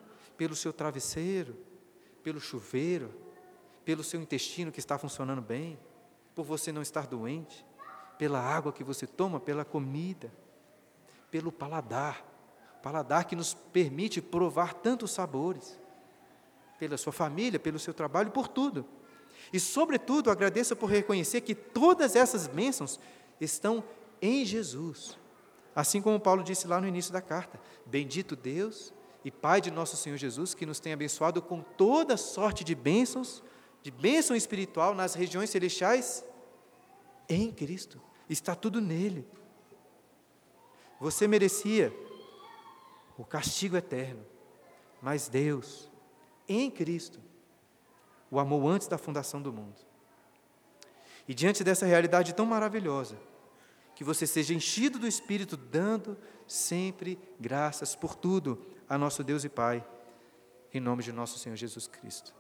[0.44, 1.56] pelo seu travesseiro,
[2.22, 3.14] pelo chuveiro,
[3.86, 5.80] pelo seu intestino que está funcionando bem,
[6.36, 7.66] por você não estar doente,
[8.18, 10.30] pela água que você toma, pela comida,
[11.32, 12.26] pelo paladar,
[12.84, 15.80] paladar que nos permite provar tantos sabores
[16.78, 18.86] pela sua família, pelo seu trabalho, por tudo.
[19.54, 23.00] E, sobretudo, agradeça por reconhecer que todas essas bênçãos
[23.40, 23.82] estão
[24.22, 25.18] em Jesus.
[25.74, 29.96] Assim como Paulo disse lá no início da carta: Bendito Deus e Pai de nosso
[29.96, 33.42] Senhor Jesus, que nos tem abençoado com toda sorte de bênçãos,
[33.82, 36.26] de bênção espiritual nas regiões celestiais,
[37.30, 38.02] em Cristo.
[38.30, 39.26] Está tudo nele.
[41.00, 41.94] Você merecia
[43.18, 44.26] o castigo eterno,
[45.02, 45.90] mas Deus,
[46.48, 47.20] em Cristo,
[48.30, 49.76] o amou antes da fundação do mundo.
[51.28, 53.18] E diante dessa realidade tão maravilhosa,
[53.96, 59.50] que você seja enchido do Espírito, dando sempre graças por tudo a nosso Deus e
[59.50, 59.84] Pai,
[60.72, 62.32] em nome de nosso Senhor Jesus Cristo.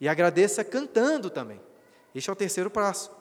[0.00, 1.60] E agradeça cantando também.
[2.12, 3.14] Este é o terceiro passo.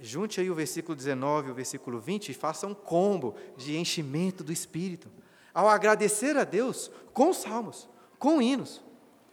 [0.00, 4.42] Junte aí o versículo 19 e o versículo 20 e faça um combo de enchimento
[4.42, 5.08] do Espírito.
[5.54, 8.82] Ao agradecer a Deus com salmos, com hinos,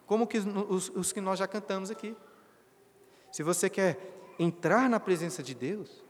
[0.06, 2.15] como que os, os que nós já cantamos aqui.
[3.32, 3.98] Se você quer
[4.38, 6.06] entrar na presença de Deus,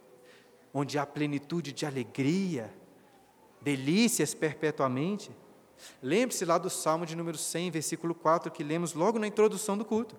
[0.73, 2.73] onde há plenitude de alegria,
[3.61, 5.31] delícias perpetuamente,
[6.01, 9.85] lembre-se lá do Salmo de número 100, versículo 4, que lemos logo na introdução do
[9.85, 10.15] culto.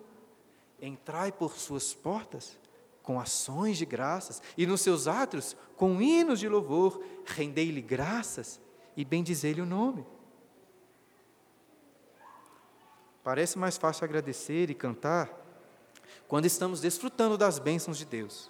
[0.81, 2.57] Entrai por suas portas
[3.03, 8.59] com ações de graças, e nos seus átrios com hinos de louvor, rendei-lhe graças
[8.95, 10.05] e bendizei-lhe o nome.
[13.23, 15.29] Parece mais fácil agradecer e cantar
[16.27, 18.49] quando estamos desfrutando das bênçãos de Deus.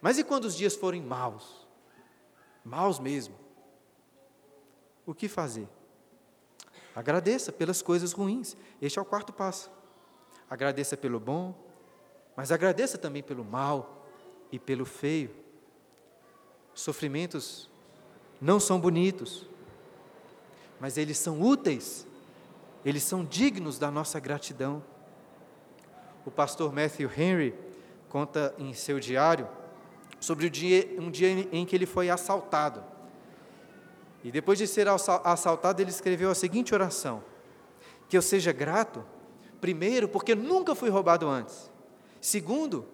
[0.00, 1.66] Mas e quando os dias forem maus?
[2.64, 3.34] Maus mesmo.
[5.10, 5.68] O que fazer?
[6.94, 8.56] Agradeça pelas coisas ruins.
[8.80, 9.68] Este é o quarto passo.
[10.48, 11.52] Agradeça pelo bom,
[12.36, 14.06] mas agradeça também pelo mal
[14.52, 15.34] e pelo feio.
[16.72, 17.68] Sofrimentos
[18.40, 19.48] não são bonitos,
[20.78, 22.06] mas eles são úteis
[22.84, 24.80] eles são dignos da nossa gratidão.
[26.24, 27.54] O pastor Matthew Henry
[28.08, 29.48] conta em seu diário
[30.20, 32.89] sobre dia, um dia em que ele foi assaltado.
[34.22, 37.22] E depois de ser assaltado, ele escreveu a seguinte oração:
[38.08, 39.04] Que eu seja grato,
[39.60, 41.70] primeiro, porque nunca fui roubado antes.
[42.20, 42.86] Segundo,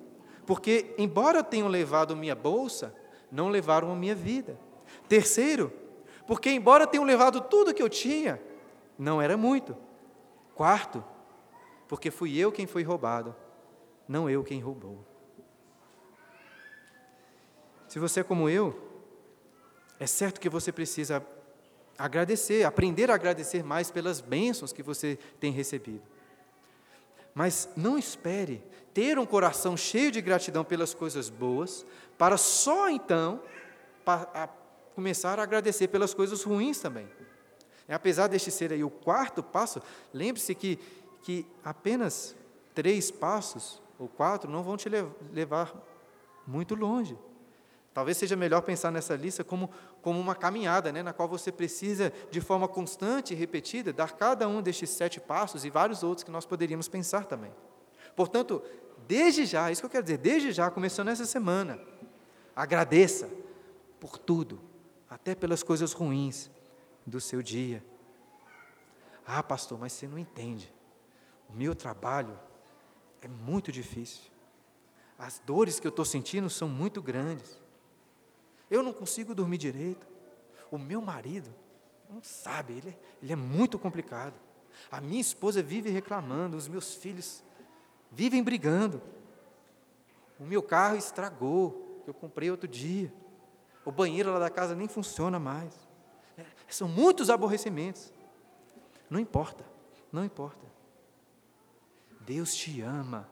[0.46, 2.94] porque, embora tenham levado minha bolsa,
[3.30, 4.58] não levaram a minha vida.
[5.08, 5.72] Terceiro,
[6.26, 8.40] porque, embora tenham levado tudo que eu tinha,
[8.96, 9.76] não era muito.
[10.54, 11.04] Quarto,
[11.88, 13.34] porque fui eu quem foi roubado,
[14.08, 15.04] não eu quem roubou.
[17.88, 18.85] Se você é como eu,
[19.98, 21.24] É certo que você precisa
[21.98, 26.02] agradecer, aprender a agradecer mais pelas bênçãos que você tem recebido.
[27.34, 31.84] Mas não espere ter um coração cheio de gratidão pelas coisas boas,
[32.16, 33.42] para só então
[34.06, 34.48] a
[34.94, 37.06] começar a agradecer pelas coisas ruins também.
[37.88, 39.82] É, apesar deste ser aí o quarto passo,
[40.12, 40.78] lembre-se que,
[41.22, 42.34] que apenas
[42.74, 44.88] três passos ou quatro não vão te
[45.32, 45.74] levar
[46.46, 47.16] muito longe.
[47.96, 49.70] Talvez seja melhor pensar nessa lista como,
[50.02, 54.46] como uma caminhada, né, na qual você precisa, de forma constante e repetida, dar cada
[54.46, 57.50] um destes sete passos e vários outros que nós poderíamos pensar também.
[58.14, 58.62] Portanto,
[59.08, 61.80] desde já, isso que eu quero dizer, desde já, começando essa semana,
[62.54, 63.30] agradeça
[63.98, 64.60] por tudo,
[65.08, 66.50] até pelas coisas ruins
[67.06, 67.82] do seu dia.
[69.26, 70.70] Ah, pastor, mas você não entende.
[71.48, 72.38] O meu trabalho
[73.22, 74.30] é muito difícil.
[75.18, 77.64] As dores que eu estou sentindo são muito grandes.
[78.70, 80.06] Eu não consigo dormir direito.
[80.70, 81.48] O meu marido
[82.10, 84.34] não sabe, ele é, ele é muito complicado.
[84.90, 87.42] A minha esposa vive reclamando, os meus filhos
[88.10, 89.02] vivem brigando.
[90.38, 93.12] O meu carro estragou, que eu comprei outro dia.
[93.84, 95.72] O banheiro lá da casa nem funciona mais.
[96.36, 98.12] É, são muitos aborrecimentos.
[99.08, 99.64] Não importa,
[100.12, 100.66] não importa.
[102.20, 103.28] Deus te ama.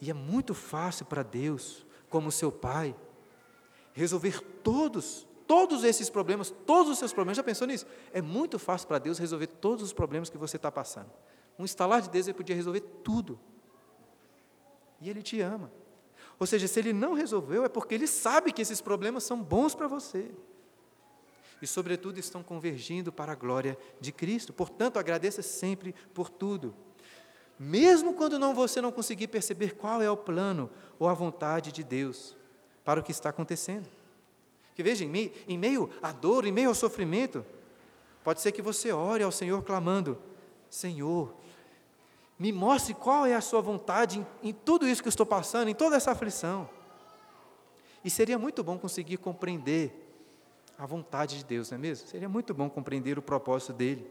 [0.00, 2.94] E é muito fácil para Deus, como seu Pai,
[3.96, 7.38] resolver todos, todos esses problemas, todos os seus problemas.
[7.38, 7.86] Já pensou nisso?
[8.12, 11.10] É muito fácil para Deus resolver todos os problemas que você está passando.
[11.58, 13.40] Um estalar de Deus, Ele podia resolver tudo.
[15.00, 15.72] E Ele te ama.
[16.38, 19.74] Ou seja, se Ele não resolveu, é porque Ele sabe que esses problemas são bons
[19.74, 20.30] para você.
[21.62, 24.52] E, sobretudo, estão convergindo para a glória de Cristo.
[24.52, 26.76] Portanto, agradeça sempre por tudo.
[27.58, 31.82] Mesmo quando não, você não conseguir perceber qual é o plano ou a vontade de
[31.82, 32.35] Deus
[32.86, 33.88] para o que está acontecendo.
[34.76, 37.44] Que veja, em meio, em meio à dor, em meio ao sofrimento,
[38.22, 40.16] pode ser que você ore ao Senhor clamando:
[40.70, 41.34] Senhor,
[42.38, 45.68] me mostre qual é a Sua vontade em, em tudo isso que eu estou passando,
[45.68, 46.70] em toda essa aflição.
[48.04, 50.04] E seria muito bom conseguir compreender
[50.78, 52.06] a vontade de Deus, não é mesmo?
[52.06, 54.08] Seria muito bom compreender o propósito dele.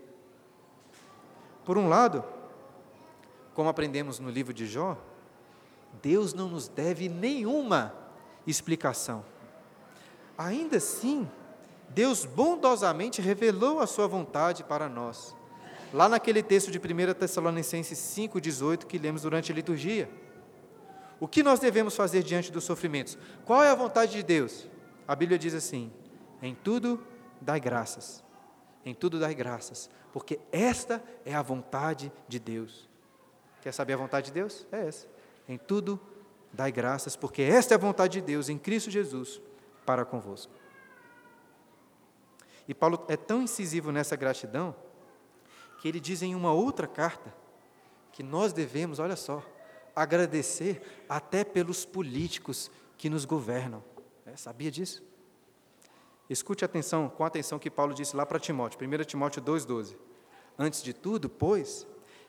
[1.63, 2.25] Por um lado,
[3.53, 4.97] como aprendemos no livro de Jó,
[6.01, 8.05] Deus não nos deve nenhuma
[8.45, 9.25] explicação.
[10.38, 11.29] Ainda assim,
[11.89, 15.36] Deus bondosamente revelou a sua vontade para nós.
[15.93, 20.10] Lá naquele texto de 1 Tessalonicenses 5,18 que lemos durante a liturgia.
[21.19, 23.17] O que nós devemos fazer diante dos sofrimentos?
[23.45, 24.67] Qual é a vontade de Deus?
[25.08, 25.91] A Bíblia diz assim:
[26.41, 27.01] em tudo
[27.39, 28.23] dai graças.
[28.86, 32.88] Em tudo dai graças, porque esta é a vontade de Deus.
[33.62, 34.67] Quer saber a vontade de Deus?
[34.71, 35.08] É essa.
[35.49, 35.99] Em tudo
[36.56, 39.41] dai graças, porque esta é a vontade de Deus em Cristo Jesus
[39.86, 40.54] para convosco.
[42.68, 44.76] E Paulo é tão incisivo nessa gratidão
[45.80, 47.34] que ele diz em uma outra carta
[48.12, 49.44] que nós devemos, olha só,
[49.96, 53.84] agradecer até pelos políticos que nos governam.
[54.26, 55.04] É, sabia disso?
[56.30, 59.96] Escute atenção, com atenção que Paulo disse lá para Timóteo, 1 Timóteo 2,12.
[60.58, 61.86] Antes de tudo, pois,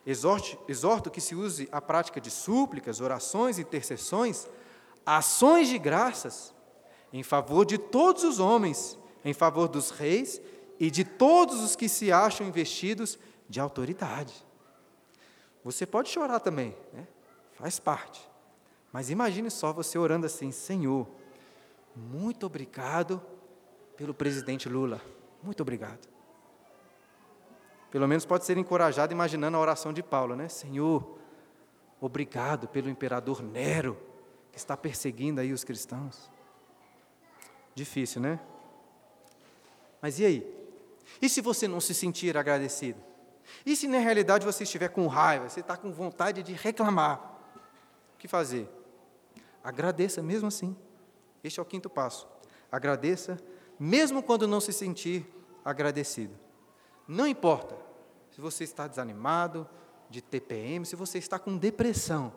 [0.07, 4.49] Exorte, exorto que se use a prática de súplicas, orações, intercessões,
[5.05, 6.55] ações de graças
[7.13, 10.41] em favor de todos os homens, em favor dos reis
[10.79, 14.33] e de todos os que se acham investidos de autoridade.
[15.65, 17.09] Você pode chorar também, né?
[17.55, 18.21] faz parte.
[18.93, 21.09] Mas imagine só você orando assim: Senhor,
[21.97, 23.21] muito obrigado
[23.97, 25.01] pelo presidente Lula,
[25.43, 26.16] muito obrigado.
[27.97, 30.51] Pelo menos pode ser encorajado imaginando a oração de Paulo, né?
[30.51, 31.17] Senhor,
[31.99, 33.99] obrigado pelo imperador Nero,
[34.53, 36.31] que está perseguindo aí os cristãos.
[37.75, 38.39] Difícil, né?
[40.03, 40.69] Mas e aí?
[41.23, 43.01] E se você não se sentir agradecido?
[43.65, 47.41] E se na realidade você estiver com raiva, você está com vontade de reclamar?
[48.15, 48.69] O que fazer?
[49.65, 50.77] Agradeça mesmo assim.
[51.43, 52.29] Este é o quinto passo.
[52.71, 53.39] Agradeça,
[53.81, 55.27] mesmo quando não se sentir
[55.65, 56.39] agradecido.
[57.09, 57.86] Não importa
[58.37, 59.67] se você está desanimado,
[60.11, 62.31] de TPM, se você está com depressão,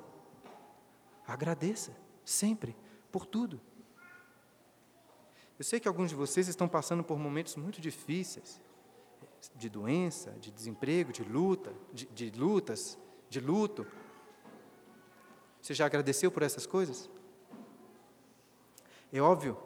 [1.28, 1.92] agradeça
[2.24, 2.74] sempre
[3.12, 3.60] por tudo.
[5.58, 8.62] Eu sei que alguns de vocês estão passando por momentos muito difíceis,
[9.54, 12.98] de doença, de desemprego, de luta, de, de lutas,
[13.30, 13.86] de luto.
[15.62, 17.10] Você já agradeceu por essas coisas?
[19.12, 19.62] É óbvio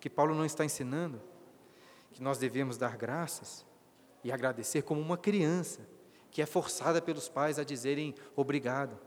[0.00, 1.22] que Paulo não está ensinando
[2.10, 3.67] que nós devemos dar graças
[4.22, 5.80] e agradecer como uma criança
[6.30, 8.98] que é forçada pelos pais a dizerem obrigado.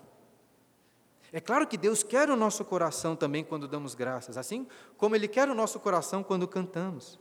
[1.32, 5.28] É claro que Deus quer o nosso coração também quando damos graças, assim como Ele
[5.28, 7.20] quer o nosso coração quando cantamos.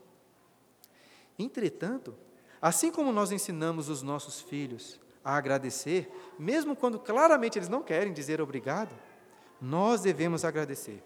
[1.39, 2.15] Entretanto,
[2.61, 8.13] assim como nós ensinamos os nossos filhos a agradecer, mesmo quando claramente eles não querem
[8.13, 8.95] dizer obrigado,
[9.61, 11.05] nós devemos agradecer,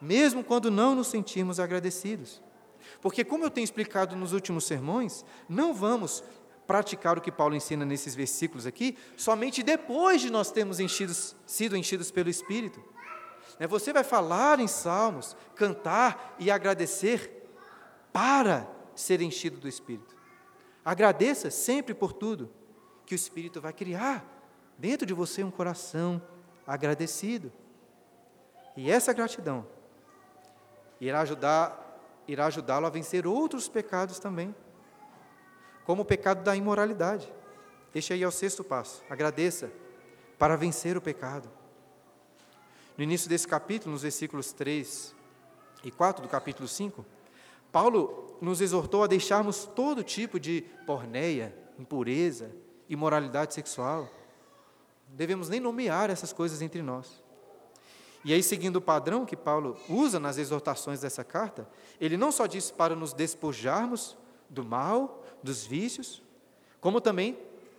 [0.00, 2.40] mesmo quando não nos sentimos agradecidos.
[3.00, 6.22] Porque, como eu tenho explicado nos últimos sermões, não vamos
[6.66, 11.76] praticar o que Paulo ensina nesses versículos aqui somente depois de nós termos enchidos, sido
[11.76, 12.82] enchidos pelo Espírito.
[13.58, 17.48] Né, você vai falar em salmos, cantar e agradecer
[18.12, 20.16] para ser enchido do Espírito.
[20.84, 22.50] Agradeça sempre por tudo,
[23.04, 24.24] que o Espírito vai criar
[24.76, 26.20] dentro de você um coração
[26.66, 27.52] agradecido.
[28.76, 29.66] E essa gratidão
[31.00, 31.85] irá ajudar
[32.26, 34.54] irá ajudá-lo a vencer outros pecados também
[35.84, 37.32] como o pecado da imoralidade.
[37.94, 39.04] Este aí é o sexto passo.
[39.08, 39.70] Agradeça
[40.36, 41.48] para vencer o pecado.
[42.98, 45.14] No início desse capítulo, nos versículos 3
[45.84, 47.06] e 4 do capítulo 5,
[47.70, 52.50] Paulo nos exortou a deixarmos todo tipo de porneia, impureza,
[52.88, 54.10] imoralidade sexual.
[55.08, 57.22] Não devemos nem nomear essas coisas entre nós.
[58.26, 61.68] E aí, seguindo o padrão que Paulo usa nas exortações dessa carta,
[62.00, 64.18] ele não só diz para nos despojarmos
[64.50, 66.24] do mal, dos vícios,
[66.80, 67.38] como também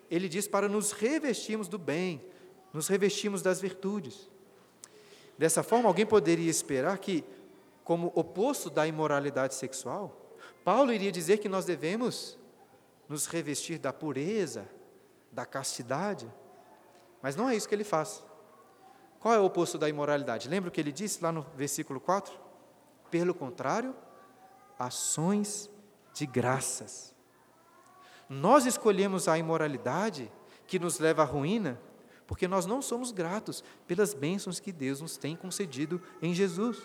[0.10, 2.24] ele diz para nos revestirmos do bem,
[2.72, 4.30] nos revestirmos das virtudes.
[5.38, 7.26] Dessa forma, alguém poderia esperar que,
[7.84, 10.16] como oposto da imoralidade sexual,
[10.64, 12.38] Paulo iria dizer que nós devemos
[13.10, 14.66] nos revestir da pureza,
[15.30, 16.26] da castidade,
[17.22, 18.24] mas não é isso que ele faz.
[19.20, 20.48] Qual é o oposto da imoralidade?
[20.48, 22.34] Lembra o que ele disse lá no versículo 4?
[23.10, 23.96] Pelo contrário,
[24.78, 25.70] ações
[26.14, 27.16] de graças.
[28.30, 30.32] Nós escolhemos a imoralidade
[30.68, 31.80] que nos leva à ruína,
[32.28, 36.78] porque nós não somos gratos pelas bênçãos que Deus nos tem concedido em Jesus.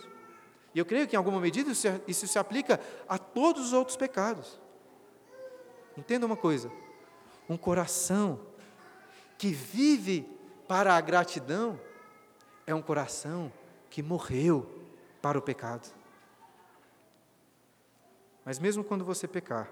[0.75, 1.71] E eu creio que, em alguma medida,
[2.07, 4.61] isso se aplica a todos os outros pecados.
[5.97, 6.71] Entenda uma coisa:
[7.49, 8.41] um coração
[9.37, 10.27] que vive
[10.69, 11.79] para a gratidão
[12.67, 13.53] é um coração
[13.91, 14.83] que morreu
[15.21, 15.89] para o pecado.
[18.45, 19.71] Mas mesmo quando você pecar,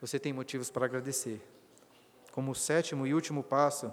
[0.00, 1.40] você tem motivos para agradecer.
[2.32, 3.92] Como o sétimo e último passo,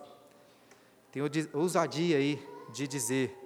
[1.11, 1.21] tem
[1.53, 2.41] ousadia aí
[2.71, 3.37] de dizer: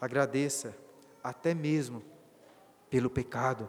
[0.00, 0.76] agradeça
[1.22, 2.02] até mesmo
[2.88, 3.68] pelo pecado.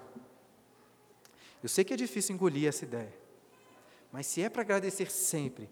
[1.63, 3.13] Eu sei que é difícil engolir essa ideia,
[4.11, 5.67] mas se é para agradecer sempre,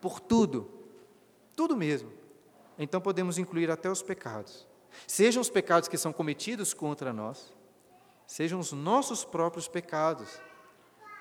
[0.00, 0.70] por tudo,
[1.54, 2.10] tudo mesmo,
[2.78, 4.66] então podemos incluir até os pecados.
[5.06, 7.54] Sejam os pecados que são cometidos contra nós,
[8.26, 10.40] sejam os nossos próprios pecados,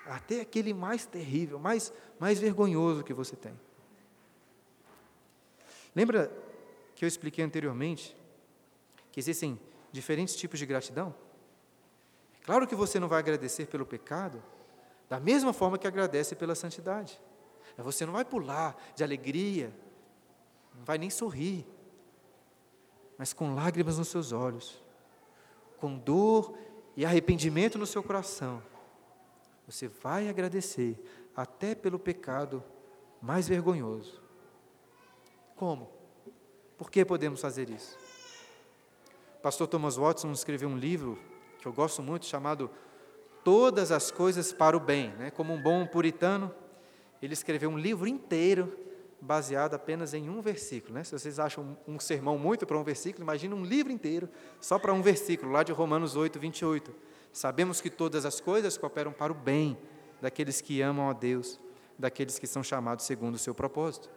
[0.06, 3.60] até aquele mais terrível, mais, mais vergonhoso que você tem.
[5.96, 6.32] Lembra
[6.96, 8.16] que eu expliquei anteriormente
[9.12, 9.60] que existem
[9.92, 11.16] diferentes tipos de gratidão?
[12.42, 14.44] É claro que você não vai agradecer pelo pecado
[15.10, 17.20] da mesma forma que agradece pela santidade.
[17.78, 19.74] Você não vai pular de alegria,
[20.78, 21.66] não vai nem sorrir,
[23.18, 24.82] mas com lágrimas nos seus olhos,
[25.78, 26.58] com dor
[26.96, 28.62] e arrependimento no seu coração
[29.68, 30.98] você vai agradecer
[31.36, 32.64] até pelo pecado
[33.22, 34.22] mais vergonhoso.
[35.56, 35.90] Como?
[36.78, 37.98] Por que podemos fazer isso?
[39.42, 41.18] Pastor Thomas Watson escreveu um livro
[41.60, 42.70] que eu gosto muito chamado
[43.44, 45.12] Todas as Coisas para o Bem.
[45.14, 45.32] Né?
[45.32, 46.54] Como um bom puritano,
[47.22, 48.78] ele escreveu um livro inteiro
[49.22, 50.94] baseado apenas em um versículo.
[50.94, 51.04] Né?
[51.04, 54.94] Se vocês acham um sermão muito para um versículo, imagina um livro inteiro só para
[54.94, 56.94] um versículo, lá de Romanos 8, 28.
[57.32, 59.78] Sabemos que todas as coisas cooperam para o bem
[60.22, 61.60] daqueles que amam a Deus,
[61.98, 64.10] daqueles que são chamados segundo o seu propósito.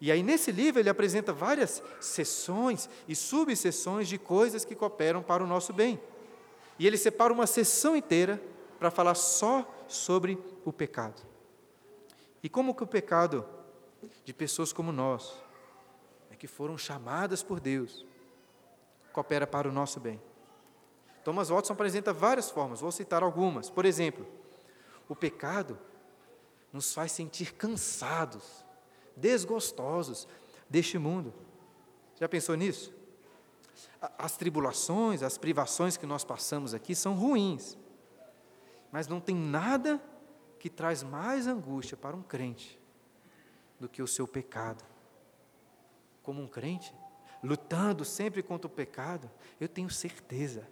[0.00, 5.44] E aí, nesse livro, ele apresenta várias sessões e subseções de coisas que cooperam para
[5.44, 6.00] o nosso bem.
[6.76, 8.42] E ele separa uma sessão inteira
[8.80, 11.22] para falar só sobre o pecado.
[12.42, 13.46] E como que o pecado
[14.24, 15.32] de pessoas como nós,
[16.30, 18.06] é que foram chamadas por Deus,
[19.12, 20.20] coopera para o nosso bem.
[21.24, 23.70] Thomas Watson apresenta várias formas, vou citar algumas.
[23.70, 24.26] Por exemplo,
[25.08, 25.78] o pecado
[26.72, 28.64] nos faz sentir cansados,
[29.16, 30.26] desgostosos
[30.68, 31.32] deste mundo.
[32.18, 32.92] Já pensou nisso?
[34.18, 37.78] As tribulações, as privações que nós passamos aqui são ruins,
[38.90, 40.02] mas não tem nada
[40.58, 42.81] que traz mais angústia para um crente
[43.82, 44.84] do que o seu pecado.
[46.22, 46.94] Como um crente,
[47.42, 49.28] lutando sempre contra o pecado,
[49.60, 50.66] eu tenho certeza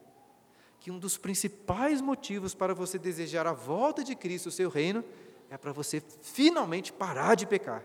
[0.79, 5.05] que um dos principais motivos para você desejar a volta de Cristo, o seu reino,
[5.51, 7.85] é para você finalmente parar de pecar.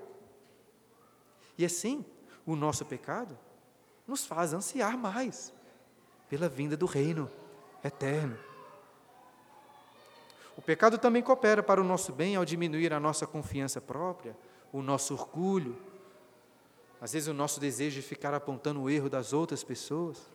[1.57, 2.05] E assim,
[2.45, 3.37] o nosso pecado,
[4.07, 5.51] nos faz ansiar mais
[6.29, 7.29] pela vinda do reino
[7.83, 8.37] eterno.
[10.55, 14.37] O pecado também coopera para o nosso bem ao diminuir a nossa confiança própria,
[14.77, 15.77] o nosso orgulho,
[16.99, 20.29] às vezes o nosso desejo de ficar apontando o erro das outras pessoas,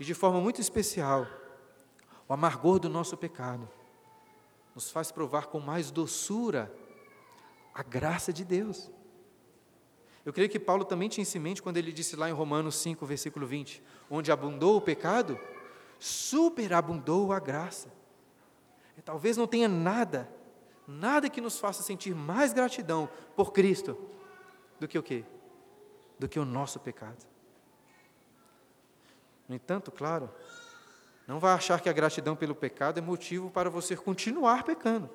[0.00, 1.26] e de forma muito especial,
[2.26, 3.68] o amargor do nosso pecado
[4.74, 6.74] nos faz provar com mais doçura
[7.74, 8.90] a graça de Deus.
[10.24, 12.76] Eu creio que Paulo também tinha isso em mente quando ele disse lá em Romanos
[12.76, 15.38] 5, versículo 20: onde abundou o pecado,
[15.98, 17.92] superabundou a graça.
[19.04, 20.32] Talvez não tenha nada,
[20.86, 23.96] nada que nos faça sentir mais gratidão por Cristo
[24.78, 25.24] do que o quê?
[26.18, 27.24] Do que o nosso pecado.
[29.48, 30.30] No entanto, claro,
[31.26, 35.10] não vai achar que a gratidão pelo pecado é motivo para você continuar pecando.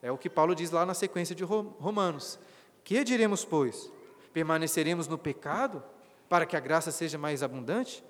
[0.00, 2.38] É o que Paulo diz lá na sequência de Romanos.
[2.82, 3.90] Que diremos, pois?
[4.32, 5.82] Permaneceremos no pecado
[6.28, 8.04] para que a graça seja mais abundante?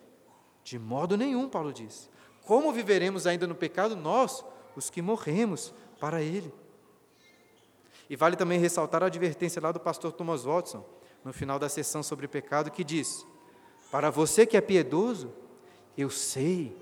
[0.64, 2.10] De modo nenhum, Paulo diz.
[2.44, 6.52] Como viveremos ainda no pecado nós, os que morremos para ele?
[8.08, 10.84] E vale também ressaltar a advertência lá do pastor Thomas Watson,
[11.24, 13.26] no final da sessão sobre pecado, que diz:
[13.90, 15.32] Para você que é piedoso,
[15.96, 16.76] eu sei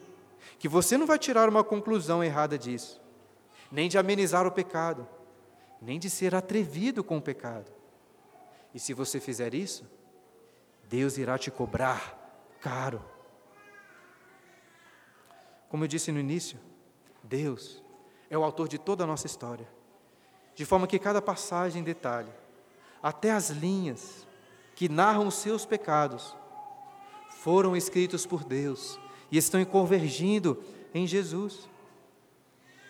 [0.59, 3.01] que você não vai tirar uma conclusão errada disso,
[3.71, 5.07] nem de amenizar o pecado,
[5.81, 7.73] nem de ser atrevido com o pecado.
[8.75, 9.85] E se você fizer isso,
[10.85, 13.05] Deus irá te cobrar caro.
[15.69, 16.59] Como eu disse no início,
[17.23, 17.83] Deus
[18.29, 19.67] é o autor de toda a nossa história,
[20.55, 22.31] de forma que cada passagem em detalhe,
[23.03, 24.27] até as linhas
[24.75, 26.37] que narram os seus pecados,
[27.41, 28.99] foram escritos por Deus
[29.31, 30.63] e estão convergindo
[30.95, 31.69] em Jesus.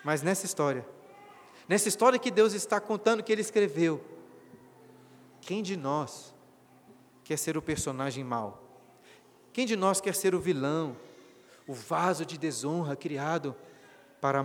[0.04, 0.86] Mas nessa história,
[1.68, 4.04] nessa história que Deus está contando que Ele escreveu,
[5.40, 6.34] quem de nós
[7.24, 8.62] quer ser o personagem mau?
[9.52, 10.96] Quem de nós quer ser o vilão,
[11.66, 13.54] o vaso de desonra criado
[14.20, 14.44] para a,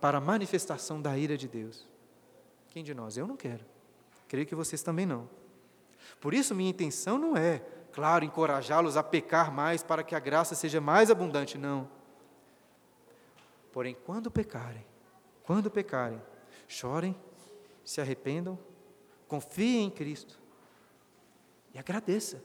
[0.00, 1.86] para a manifestação da ira de Deus?
[2.74, 3.16] Quem de nós?
[3.16, 3.64] Eu não quero.
[4.26, 5.30] Creio que vocês também não.
[6.20, 7.60] Por isso, minha intenção não é
[7.92, 11.88] claro, encorajá-los a pecar mais para que a graça seja mais abundante, não.
[13.72, 14.84] Porém, quando pecarem,
[15.44, 16.20] quando pecarem,
[16.66, 17.14] chorem,
[17.84, 18.58] se arrependam,
[19.28, 20.40] confiem em Cristo
[21.72, 22.42] e agradeça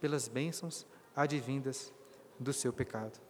[0.00, 0.84] pelas bênçãos
[1.14, 1.92] advindas
[2.36, 3.20] do seu pecado.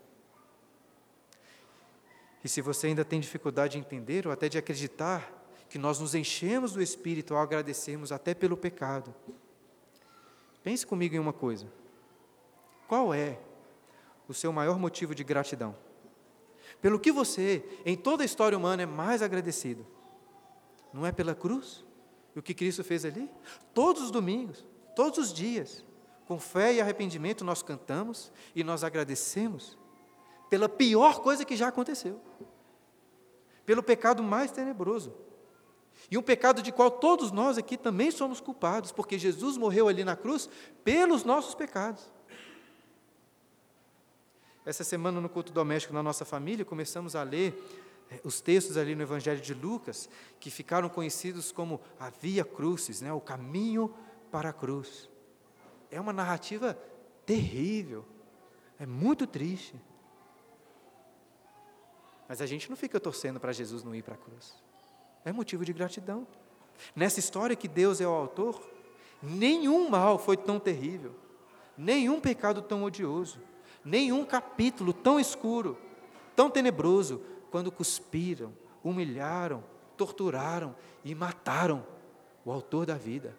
[2.43, 5.42] E se você ainda tem dificuldade de entender ou até de acreditar
[5.73, 9.15] que nós nos enchemos do Espírito ao agradecermos até pelo pecado,
[10.63, 11.67] Pense comigo em uma coisa.
[12.87, 13.39] Qual é
[14.29, 15.75] o seu maior motivo de gratidão?
[16.81, 19.85] Pelo que você, em toda a história humana, é mais agradecido?
[20.93, 21.85] Não é pela cruz?
[22.35, 23.29] E o que Cristo fez ali?
[23.75, 24.65] Todos os domingos,
[24.95, 25.85] todos os dias,
[26.27, 29.77] com fé e arrependimento, nós cantamos e nós agradecemos
[30.49, 32.21] pela pior coisa que já aconteceu,
[33.67, 35.13] pelo pecado mais tenebroso,
[36.13, 40.05] e um pecado de qual todos nós aqui também somos culpados, porque Jesus morreu ali
[40.05, 40.47] na cruz
[40.85, 42.13] pelos nossos pecados.
[44.63, 47.55] Essa semana, no culto doméstico na nossa família, começamos a ler
[48.11, 50.07] eh, os textos ali no Evangelho de Lucas,
[50.39, 53.95] que ficaram conhecidos como a Via Crucis, né, o caminho
[54.31, 55.09] para a cruz.
[55.91, 56.79] É uma narrativa
[57.25, 58.05] terrível,
[58.79, 59.81] é muito triste.
[62.29, 64.63] Mas a gente não fica torcendo para Jesus não ir para a cruz.
[65.25, 66.27] É motivo de gratidão.
[66.95, 68.61] Nessa história que Deus é o autor,
[69.23, 71.15] nenhum mal foi tão terrível,
[71.77, 73.41] nenhum pecado tão odioso,
[73.85, 75.79] nenhum capítulo tão escuro,
[76.35, 78.53] tão tenebroso, quando cuspiram,
[78.83, 79.63] humilharam,
[79.97, 81.87] torturaram e mataram
[82.45, 83.37] o autor da vida,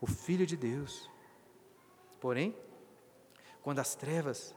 [0.00, 1.10] o Filho de Deus.
[2.20, 2.54] Porém,
[3.62, 4.54] quando as trevas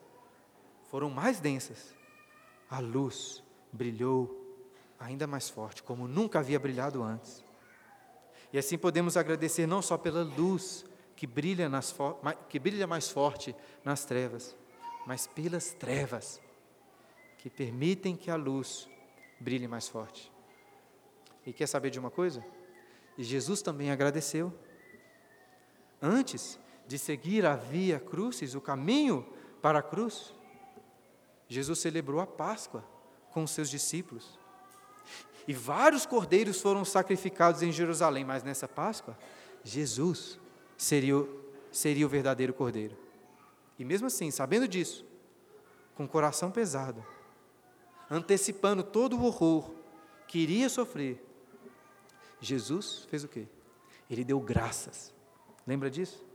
[0.92, 1.96] foram mais densas,
[2.70, 4.47] a luz brilhou
[5.00, 7.44] ainda mais forte, como nunca havia brilhado antes.
[8.52, 10.86] E assim podemos agradecer não só pela luz
[11.16, 11.96] que brilha, nas,
[12.48, 14.56] que brilha mais forte nas trevas,
[15.06, 16.42] mas pelas trevas
[17.38, 18.90] que permitem que a luz
[19.40, 20.32] brilhe mais forte.
[21.46, 22.46] E quer saber de uma coisa?
[23.18, 24.54] E Jesus também agradeceu.
[26.02, 29.26] Antes de seguir a via crucis, o caminho
[29.62, 30.34] para a cruz,
[31.48, 32.84] Jesus celebrou a Páscoa
[33.32, 34.38] com os seus discípulos.
[35.48, 39.18] E vários cordeiros foram sacrificados em Jerusalém, mas nessa Páscoa,
[39.64, 40.40] Jesus
[40.76, 41.16] seria,
[41.72, 42.98] seria o verdadeiro cordeiro.
[43.80, 45.06] E mesmo assim, sabendo disso,
[45.96, 47.06] com o coração pesado,
[48.10, 49.72] antecipando todo o horror
[50.28, 51.24] que iria sofrer,
[52.42, 53.48] Jesus fez o quê?
[54.10, 55.14] Ele deu graças.
[55.66, 56.26] Lembra disso?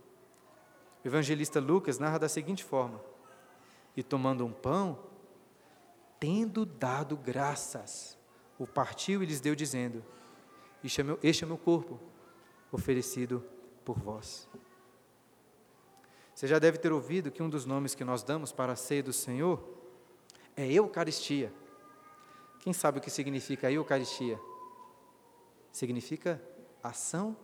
[1.03, 2.99] O evangelista Lucas narra da seguinte forma:
[3.95, 4.99] E tomando um pão,
[6.19, 8.17] tendo dado graças,
[8.63, 10.03] o partiu e lhes deu, dizendo:
[10.81, 11.99] Este é meu, este é meu corpo,
[12.71, 13.43] oferecido
[13.83, 14.47] por vós.
[16.33, 19.03] Você já deve ter ouvido que um dos nomes que nós damos para a ceia
[19.03, 19.61] do Senhor
[20.55, 21.53] é Eucaristia.
[22.59, 24.39] Quem sabe o que significa Eucaristia?
[25.71, 26.41] Significa
[26.81, 27.35] ação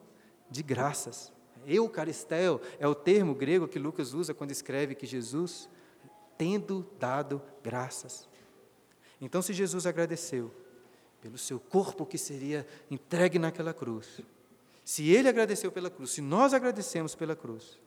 [0.50, 1.34] de graças.
[1.68, 5.70] Eucaristel é o termo grego que Lucas usa quando escreve que Jesus,
[6.38, 8.30] tendo dado graças.
[9.20, 10.50] Então, se Jesus agradeceu
[11.22, 14.22] pelo seu corpo que seria entregue naquela cruz,
[14.84, 17.78] se ele agradeceu pela cruz, se nós agradecemos pela cruz,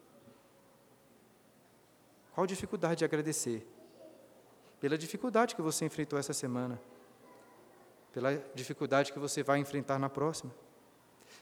[2.33, 3.67] qual dificuldade de agradecer?
[4.81, 6.81] Pela dificuldade que você enfrentou essa semana,
[8.13, 10.55] pela dificuldade que você vai enfrentar na próxima.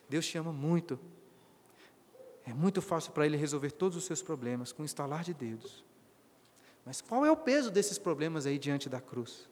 [0.08, 0.98] Deus te ama muito.
[2.46, 5.84] É muito fácil para Ele resolver todos os seus problemas com um estalar de dedos.
[6.86, 9.48] Mas qual é o peso desses problemas aí diante da cruz?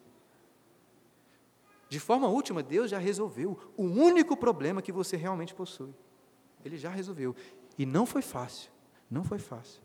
[1.89, 5.93] De forma última, Deus já resolveu o único problema que você realmente possui.
[6.63, 7.35] Ele já resolveu.
[7.77, 8.69] E não foi fácil.
[9.09, 9.81] Não foi fácil.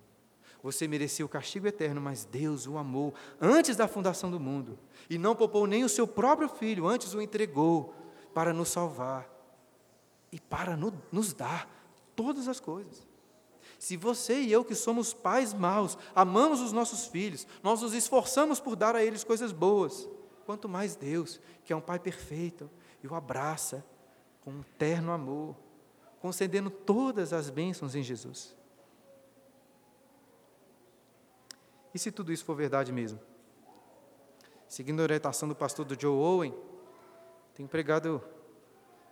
[0.63, 4.79] Você merecia o castigo eterno, mas Deus o amou antes da fundação do mundo.
[5.09, 7.95] E não poupou nem o seu próprio filho, antes o entregou
[8.35, 9.29] para nos salvar
[10.31, 10.77] e para
[11.11, 11.69] nos dar
[12.15, 13.07] todas as coisas.
[13.79, 18.61] Se você e eu, que somos pais maus, amamos os nossos filhos, nós nos esforçamos
[18.61, 20.09] por dar a eles coisas boas,
[20.45, 22.71] quanto mais Deus, que é um Pai perfeito,
[23.03, 23.85] e o abraça
[24.43, 25.57] com um terno amor,
[26.21, 28.55] concedendo todas as bênçãos em Jesus.
[31.95, 33.21] E se tudo isso for verdade mesmo?
[34.69, 36.55] Seguindo a orientação do pastor do Joe Owen,
[37.55, 38.23] tenho pregado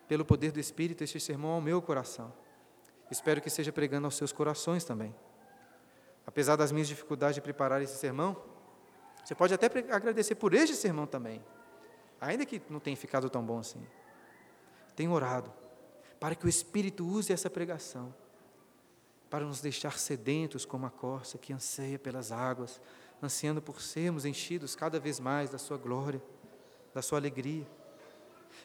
[0.08, 2.32] pelo poder do Espírito este sermão ao meu coração.
[3.10, 5.14] Espero que seja pregando aos seus corações também.
[6.26, 8.42] Apesar das minhas dificuldades de preparar esse sermão,
[9.24, 11.42] você pode até agradecer por este sermão também,
[12.20, 13.84] ainda que não tenha ficado tão bom assim.
[14.96, 15.52] Tenho orado
[16.18, 18.14] para que o Espírito use essa pregação
[19.30, 22.80] para nos deixar sedentos como a corça que anseia pelas águas,
[23.22, 26.22] ansiando por sermos enchidos cada vez mais da Sua glória,
[26.92, 27.66] da Sua alegria.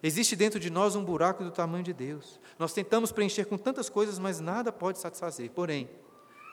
[0.04, 2.40] Existe dentro de nós um buraco do tamanho de Deus.
[2.60, 5.50] Nós tentamos preencher com tantas coisas, mas nada pode satisfazer.
[5.52, 5.90] Porém,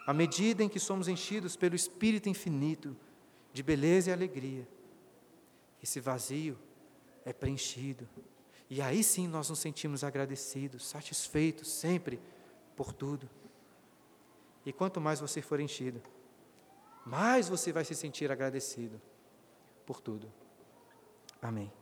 [0.06, 2.96] à medida em que somos enchidos pelo Espírito infinito,
[3.54, 4.68] de beleza e alegria,
[5.80, 6.58] esse vazio
[7.24, 8.06] é preenchido.
[8.68, 12.20] E aí sim nós nos sentimos agradecidos, satisfeitos sempre
[12.74, 13.30] por tudo.
[14.66, 16.02] E quanto mais você for enchido,
[17.06, 19.00] mais você vai se sentir agradecido
[19.86, 20.32] por tudo.
[21.40, 21.72] Amém.